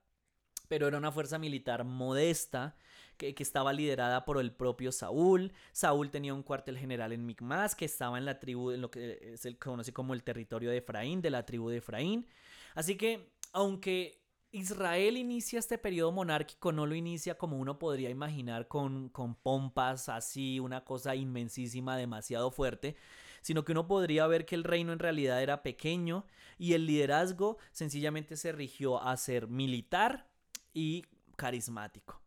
pero 0.68 0.86
era 0.86 0.98
una 0.98 1.10
fuerza 1.10 1.38
militar 1.38 1.82
modesta 1.84 2.76
que, 3.16 3.34
estaba 3.38 3.72
liderada 3.72 4.26
por 4.26 4.38
el 4.38 4.52
propio 4.52 4.92
Saúl. 4.92 5.54
Saúl 5.72 6.10
tenía 6.10 6.34
un 6.34 6.42
cuartel 6.42 6.76
general 6.76 7.14
en 7.14 7.24
Micmas 7.24 7.74
que 7.74 7.86
estaba 7.86 8.18
en 8.18 8.26
la 8.26 8.38
tribu, 8.38 8.70
en 8.70 8.82
lo 8.82 8.90
que 8.90 9.34
se 9.38 9.56
conoce 9.56 9.94
como 9.94 10.12
el 10.12 10.22
territorio 10.22 10.68
de 10.68 10.76
Efraín, 10.76 11.22
de 11.22 11.30
la 11.30 11.46
tribu 11.46 11.70
de 11.70 11.78
Efraín. 11.78 12.26
Así 12.74 12.98
que 12.98 13.37
aunque 13.52 14.18
Israel 14.50 15.16
inicia 15.16 15.58
este 15.58 15.76
periodo 15.76 16.10
monárquico, 16.12 16.72
no 16.72 16.86
lo 16.86 16.94
inicia 16.94 17.36
como 17.36 17.58
uno 17.58 17.78
podría 17.78 18.10
imaginar 18.10 18.66
con, 18.66 19.08
con 19.10 19.34
pompas 19.34 20.08
así, 20.08 20.58
una 20.58 20.84
cosa 20.84 21.14
inmensísima, 21.14 21.96
demasiado 21.96 22.50
fuerte, 22.50 22.96
sino 23.42 23.64
que 23.64 23.72
uno 23.72 23.86
podría 23.86 24.26
ver 24.26 24.46
que 24.46 24.54
el 24.54 24.64
reino 24.64 24.92
en 24.92 24.98
realidad 24.98 25.42
era 25.42 25.62
pequeño 25.62 26.24
y 26.58 26.72
el 26.72 26.86
liderazgo 26.86 27.58
sencillamente 27.72 28.36
se 28.36 28.52
rigió 28.52 29.02
a 29.02 29.16
ser 29.16 29.48
militar 29.48 30.28
y 30.72 31.04
carismático. 31.36 32.20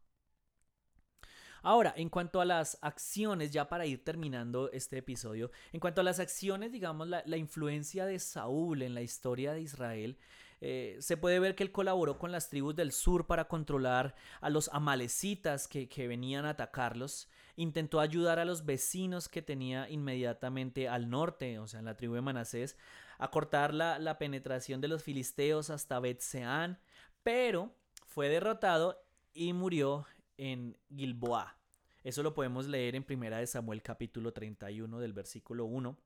Ahora, 1.63 1.93
en 1.95 2.09
cuanto 2.09 2.41
a 2.41 2.45
las 2.45 2.79
acciones, 2.81 3.51
ya 3.51 3.69
para 3.69 3.85
ir 3.85 4.03
terminando 4.03 4.71
este 4.71 4.97
episodio, 4.97 5.51
en 5.71 5.79
cuanto 5.79 6.01
a 6.01 6.03
las 6.03 6.19
acciones, 6.19 6.71
digamos, 6.71 7.07
la, 7.07 7.21
la 7.27 7.37
influencia 7.37 8.05
de 8.05 8.17
Saúl 8.17 8.81
en 8.81 8.95
la 8.95 9.03
historia 9.03 9.53
de 9.53 9.61
Israel 9.61 10.17
eh, 10.63 10.97
se 10.99 11.17
puede 11.17 11.39
ver 11.39 11.55
que 11.55 11.63
él 11.63 11.71
colaboró 11.71 12.19
con 12.19 12.31
las 12.31 12.49
tribus 12.49 12.75
del 12.75 12.91
sur 12.91 13.25
para 13.25 13.47
controlar 13.47 14.13
a 14.41 14.51
los 14.51 14.69
amalecitas 14.71 15.67
que, 15.67 16.07
venían 16.07 16.45
a 16.45 16.51
atacarlos. 16.51 17.29
Intentó 17.55 17.99
ayudar 17.99 18.37
a 18.37 18.45
los 18.45 18.63
vecinos 18.63 19.27
que 19.27 19.41
tenía 19.41 19.89
inmediatamente 19.89 20.87
al 20.87 21.09
norte, 21.09 21.57
o 21.57 21.67
sea, 21.67 21.79
en 21.79 21.85
la 21.85 21.97
tribu 21.97 22.13
de 22.13 22.21
Manasés, 22.21 22.77
a 23.17 23.31
cortar 23.31 23.73
la, 23.73 24.17
penetración 24.19 24.81
de 24.81 24.87
los 24.87 25.03
filisteos 25.03 25.71
hasta 25.71 25.99
Bet-Seán, 25.99 26.79
pero 27.23 27.75
fue 28.05 28.29
derrotado 28.29 29.03
y 29.33 29.53
murió 29.53 30.05
en 30.37 30.77
Gilboa. 30.95 31.57
Eso 32.03 32.21
lo 32.21 32.35
podemos 32.35 32.67
leer 32.67 32.95
en 32.95 33.03
Primera 33.03 33.39
de 33.39 33.47
Samuel 33.47 33.81
capítulo 33.81 34.31
31 34.31 34.99
del 34.99 35.13
versículo 35.13 35.65
1 35.65 35.97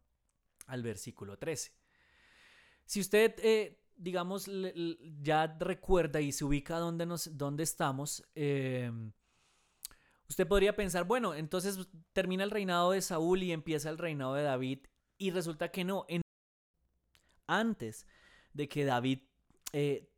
al 0.68 0.82
versículo 0.82 1.38
13. 1.38 1.74
Si 2.86 3.00
usted 3.00 3.36
eh, 3.40 3.80
digamos, 3.98 4.50
ya 5.22 5.48
recuerda 5.60 6.22
y 6.22 6.32
se 6.32 6.46
ubica 6.46 6.78
dónde, 6.78 7.06
nos, 7.06 7.30
estamos, 7.60 8.24
em, 8.36 9.12
usted 10.30 10.48
podría 10.48 10.76
pensar, 10.76 11.06
bueno, 11.06 11.34
entonces 11.34 11.88
termina 12.14 12.44
el 12.44 12.52
reinado 12.52 12.92
de 12.92 13.02
Saúl 13.02 13.44
y 13.44 13.52
empieza 13.52 13.90
el 13.90 13.98
reinado 13.98 14.34
de 14.34 14.44
David. 14.44 14.80
Y 15.18 15.32
resulta 15.32 15.72
que 15.72 15.84
no. 15.84 16.06
antes 17.48 18.06
de 18.54 18.68
que 18.68 18.86
David 18.86 19.20
eh, 19.72 20.10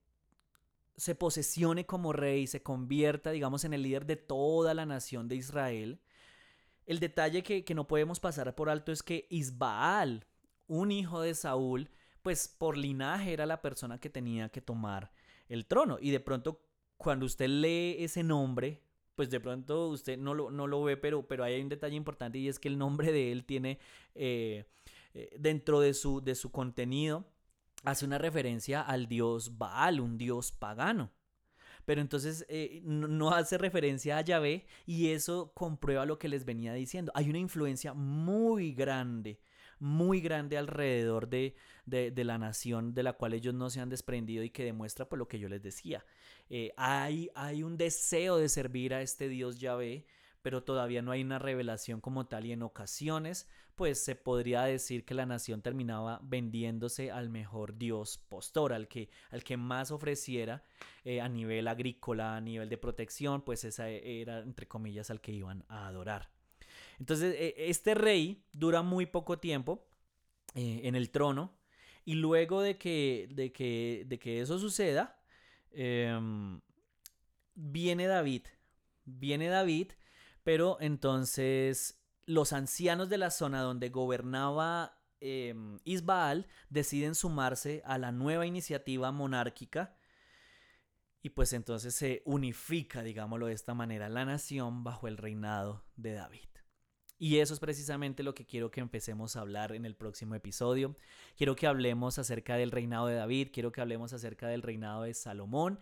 se 0.95 1.13
posesione 1.15 1.85
como 1.85 2.13
rey, 2.13 2.47
se 2.47 2.63
convierta, 2.63 3.31
digamos, 3.31 3.63
en 3.63 3.73
el 3.73 3.83
líder 3.83 4.05
de 4.05 4.15
toda 4.15 4.73
la 4.73 4.85
nación 4.85 5.27
de 5.27 5.35
Israel, 5.35 6.01
el 6.85 6.99
detalle 6.99 7.43
que, 7.43 7.65
que 7.65 7.75
no 7.75 7.87
podemos 7.87 8.19
pasar 8.19 8.55
por 8.55 8.69
alto 8.69 8.91
es 8.91 9.03
que 9.03 9.27
Isbaal, 9.29 10.25
un 10.67 10.91
hijo 10.91 11.21
de 11.21 11.35
Saúl, 11.35 11.89
pues 12.27 12.49
por 12.49 12.75
linaje 12.75 13.31
era 13.31 13.45
la 13.45 13.61
persona 13.61 14.01
que 14.01 14.09
tenía 14.09 14.49
que 14.49 14.59
tomar 14.59 15.13
el 15.47 15.65
trono. 15.65 15.97
Y 16.01 16.11
de 16.11 16.19
pronto, 16.19 16.61
cuando 16.97 17.25
usted 17.25 17.47
lee 17.47 17.95
ese 17.99 18.21
nombre, 18.21 18.81
pues 19.15 19.29
de 19.29 19.39
pronto 19.39 19.87
usted 19.87 20.17
no 20.17 20.33
lo, 20.33 20.51
no 20.51 20.67
lo 20.67 20.83
ve, 20.83 20.97
pero, 20.97 21.25
pero 21.25 21.45
hay 21.45 21.61
un 21.61 21.69
detalle 21.69 21.95
importante 21.95 22.37
y 22.37 22.49
es 22.49 22.59
que 22.59 22.67
el 22.67 22.77
nombre 22.77 23.13
de 23.13 23.31
él 23.31 23.45
tiene 23.45 23.79
eh, 24.13 24.65
eh, 25.13 25.37
dentro 25.39 25.79
de 25.79 25.93
su, 25.93 26.19
de 26.19 26.35
su 26.35 26.51
contenido, 26.51 27.25
hace 27.85 28.03
una 28.03 28.17
referencia 28.17 28.81
al 28.81 29.07
dios 29.07 29.57
Baal, 29.57 30.01
un 30.01 30.17
dios 30.17 30.51
pagano. 30.51 31.09
Pero 31.85 32.01
entonces 32.01 32.45
eh, 32.49 32.81
no, 32.83 33.31
hace 33.31 33.57
referencia 33.57 34.17
a 34.17 34.21
Yahvé 34.21 34.65
y 34.85 35.11
eso 35.11 35.53
comprueba 35.53 36.05
lo 36.05 36.19
que 36.19 36.27
les 36.27 36.43
venía 36.43 36.73
diciendo. 36.73 37.09
Hay 37.15 37.29
una 37.29 37.39
influencia 37.39 37.93
muy 37.93 38.73
grande 38.73 39.39
muy 39.79 40.21
grande 40.21 40.57
alrededor 40.57 41.27
de, 41.27 41.55
la 41.85 42.37
nación 42.37 42.93
de 42.93 43.03
la 43.03 43.13
cual 43.13 43.33
ellos 43.33 43.53
no 43.53 43.69
se 43.69 43.79
han 43.79 43.89
desprendido 43.89 44.43
y 44.43 44.49
que 44.49 44.63
demuestra 44.63 45.07
pues, 45.07 45.19
lo 45.19 45.27
que 45.27 45.39
yo 45.39 45.49
les 45.49 45.61
decía. 45.61 46.05
Eh, 46.49 46.73
hay, 46.77 47.29
hay 47.35 47.63
un 47.63 47.77
deseo 47.77 48.37
de 48.37 48.49
servir 48.49 48.93
a 48.93 49.01
este 49.01 49.29
Dios 49.29 49.59
Yahvé, 49.59 50.05
pero 50.41 50.63
todavía 50.63 51.01
no 51.01 51.11
hay 51.11 51.21
una 51.21 51.39
revelación 51.39 51.99
como 52.01 52.27
tal 52.27 52.45
y 52.45 52.51
en 52.51 52.63
ocasiones 52.63 53.47
pues 53.77 54.03
se 54.03 54.15
podría 54.15 54.63
decir 54.63 55.05
que 55.05 55.13
la 55.13 55.27
nación 55.27 55.61
terminaba 55.61 56.19
vendiéndose 56.23 57.11
al 57.11 57.29
mejor 57.29 57.77
dios 57.77 58.17
postor, 58.17 58.73
al 58.73 58.87
que, 58.87 59.09
al 59.29 59.43
que 59.43 59.55
más 59.55 59.91
ofreciera 59.91 60.63
eh, 61.03 61.21
a 61.21 61.29
nivel 61.29 61.67
agrícola, 61.67 62.35
a 62.35 62.41
nivel 62.41 62.69
de 62.69 62.77
protección, 62.79 63.43
pues 63.43 63.63
esa 63.65 63.87
era 63.87 64.39
entre 64.39 64.67
comillas 64.67 65.11
al 65.11 65.21
que 65.21 65.31
iban 65.31 65.63
a 65.69 65.87
adorar. 65.87 66.36
Entonces, 66.99 67.35
e, 67.37 67.55
este 67.69 67.93
rey 67.93 68.45
dura 68.53 68.81
muy 68.81 69.05
poco 69.05 69.39
tiempo 69.39 69.87
eh, 70.55 70.81
en 70.83 70.95
el 70.95 71.11
trono 71.11 71.57
y 72.05 72.15
luego 72.15 72.61
de 72.61 72.77
que, 72.77 73.27
de 73.31 73.51
que, 73.51 74.05
de 74.07 74.19
que 74.19 74.41
eso 74.41 74.59
suceda, 74.59 75.19
em, 75.71 76.61
viene 77.53 78.07
David. 78.07 78.43
Viene 79.05 79.47
David, 79.49 79.91
pero 80.43 80.77
entonces 80.79 82.01
los 82.25 82.53
ancianos 82.53 83.09
de 83.09 83.17
la 83.17 83.31
zona 83.31 83.61
donde 83.61 83.89
gobernaba 83.89 85.01
em, 85.19 85.79
Isbaal 85.83 86.47
deciden 86.69 87.15
sumarse 87.15 87.81
a 87.85 87.97
la 87.97 88.11
nueva 88.11 88.45
iniciativa 88.45 89.11
monárquica 89.11 89.97
y 91.21 91.31
pues 91.31 91.51
entonces 91.53 91.95
se 91.95 92.21
unifica, 92.25 93.03
digámoslo 93.03 93.47
de 93.47 93.53
esta 93.53 93.73
manera, 93.73 94.07
la 94.07 94.23
nación 94.23 94.83
bajo 94.83 95.07
el 95.07 95.17
reinado 95.17 95.83
de 95.95 96.13
David. 96.13 96.56
Y 97.19 97.37
eso 97.39 97.53
es 97.53 97.59
precisamente 97.59 98.21
lo 98.21 98.35
que 98.35 98.45
quiero 98.45 98.69
que 98.69 98.79
empecemos 98.79 99.35
a 99.35 99.41
hablar 99.41 99.71
en 99.71 99.85
el 99.85 99.95
próximo 99.95 100.35
episodio. 100.35 100.95
Quiero 101.35 101.55
que 101.55 101.65
hablemos 101.65 102.19
acerca 102.19 102.55
del 102.57 102.71
reinado 102.71 103.07
de 103.07 103.15
David, 103.15 103.49
quiero 103.51 103.71
que 103.71 103.81
hablemos 103.81 104.13
acerca 104.13 104.47
del 104.47 104.61
reinado 104.61 105.03
de 105.03 105.13
Salomón 105.13 105.79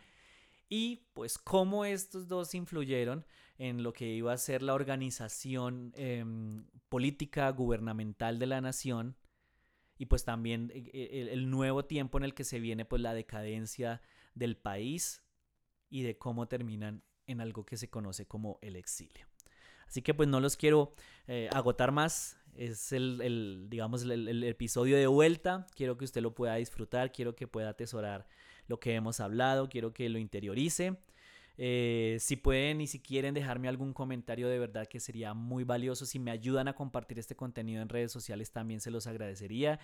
y 0.70 1.08
pues 1.14 1.38
cómo 1.38 1.86
estos 1.86 2.28
dos 2.28 2.56
influyeron 2.56 3.26
en 3.58 3.84
lo 3.84 3.94
que 3.94 4.08
iba 4.08 4.34
a 4.34 4.38
ser 4.38 4.62
la 4.62 4.74
organización 4.74 5.94
em, 5.96 6.66
política 6.90 7.50
gubernamental 7.52 8.40
de 8.40 8.48
la 8.48 8.62
nación 8.62 9.16
y 9.98 10.08
pues 10.08 10.26
también 10.26 10.72
eh, 10.74 10.90
eh, 10.94 11.30
el, 11.32 11.50
nuevo 11.50 11.86
tiempo 11.86 12.18
en 12.18 12.26
el 12.26 12.34
que 12.34 12.44
se 12.44 12.60
viene 12.60 12.84
pues 12.84 13.02
la 13.02 13.14
decadencia 13.14 14.02
del 14.34 14.58
país 14.58 15.24
y 15.90 16.04
de 16.04 16.18
cómo 16.18 16.48
terminan 16.48 17.04
en 17.28 17.42
algo 17.42 17.66
que 17.66 17.78
se 17.78 17.90
conoce 17.90 18.26
como 18.26 18.60
el 18.62 18.76
exilio. 18.76 19.28
Así 19.88 20.02
que 20.02 20.14
pues 20.14 20.30
no 20.30 20.40
los 20.40 20.58
quiero 20.58 20.94
eh, 21.28 21.50
agotar 21.52 21.92
más. 21.92 22.38
Es 22.56 22.94
el, 22.94 23.66
digamos, 23.70 24.04
el, 24.04 24.44
episodio 24.44 24.98
de 24.98 25.08
vuelta. 25.08 25.68
Quiero 25.76 25.98
que 25.98 26.06
usted 26.06 26.22
lo 26.22 26.34
pueda 26.34 26.56
disfrutar, 26.56 27.12
quiero 27.12 27.36
que 27.36 27.48
pueda 27.48 27.70
atesorar 27.70 28.28
lo 28.68 28.80
que 28.80 28.96
hemos 28.96 29.20
hablado, 29.20 29.68
quiero 29.70 29.94
que 29.94 30.08
lo 30.10 30.18
interiorice. 30.18 30.98
Eh, 31.58 32.18
si 32.20 32.36
pueden 32.36 32.82
y 32.82 32.88
si 32.88 33.00
quieren 33.00 33.34
dejarme 33.34 33.70
algún 33.70 33.94
comentario 33.94 34.50
de 34.50 34.60
verdad 34.60 34.88
que 34.88 35.00
sería 35.00 35.34
muy 35.34 35.64
valioso. 35.64 36.06
Si 36.06 36.20
me 36.20 36.32
ayudan 36.32 36.68
a 36.68 36.76
compartir 36.76 37.20
este 37.20 37.36
contenido 37.36 37.82
en 37.82 37.90
redes 37.90 38.12
sociales 38.12 38.52
también 38.52 38.80
se 38.80 38.92
los 38.92 39.08
agradecería. 39.08 39.80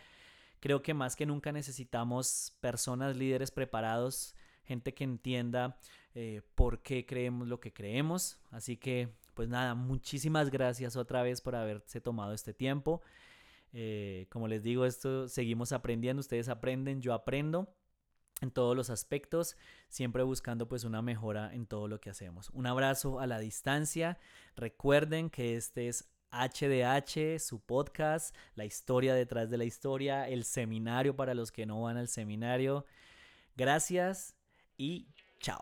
Creo 0.61 0.81
que 0.83 0.93
más 0.93 1.15
que 1.15 1.25
nunca 1.25 1.51
necesitamos 1.51 2.53
personas, 2.61 3.17
líderes 3.17 3.49
preparados, 3.49 4.35
gente 4.63 4.93
que 4.93 5.03
entienda 5.03 5.79
eh, 6.13 6.41
por 6.55 6.83
qué 6.83 7.05
creemos 7.05 7.47
lo 7.47 7.59
que 7.59 7.73
creemos. 7.73 8.39
Así 8.51 8.77
que, 8.77 9.09
pues 9.41 9.49
nada, 9.49 9.73
muchísimas 9.73 10.51
gracias 10.51 10.95
otra 10.95 11.23
vez 11.23 11.41
por 11.41 11.55
haberse 11.55 11.99
tomado 11.99 12.31
este 12.31 12.53
tiempo. 12.53 13.01
Eh, 13.73 14.27
como 14.29 14.47
les 14.47 14.61
digo, 14.61 14.85
esto 14.85 15.27
seguimos 15.27 15.71
aprendiendo, 15.71 16.19
ustedes 16.19 16.47
aprenden, 16.47 17.01
yo 17.01 17.11
aprendo 17.15 17.73
en 18.41 18.51
todos 18.51 18.75
los 18.75 18.91
aspectos, 18.91 19.57
siempre 19.89 20.21
buscando 20.21 20.67
pues 20.67 20.83
una 20.83 21.01
mejora 21.01 21.55
en 21.55 21.65
todo 21.65 21.87
lo 21.87 21.99
que 21.99 22.11
hacemos. 22.11 22.51
Un 22.51 22.67
abrazo 22.67 23.19
a 23.19 23.25
la 23.25 23.39
distancia. 23.39 24.19
Recuerden 24.55 25.31
que 25.31 25.55
este 25.55 25.87
es 25.87 26.07
HDH, 26.29 27.39
su 27.39 27.61
podcast, 27.61 28.35
la 28.53 28.65
historia 28.65 29.15
detrás 29.15 29.49
de 29.49 29.57
la 29.57 29.65
historia, 29.65 30.29
el 30.29 30.43
seminario 30.43 31.15
para 31.15 31.33
los 31.33 31.51
que 31.51 31.65
no 31.65 31.81
van 31.81 31.97
al 31.97 32.09
seminario. 32.09 32.85
Gracias 33.55 34.35
y 34.77 35.07
chao. 35.39 35.61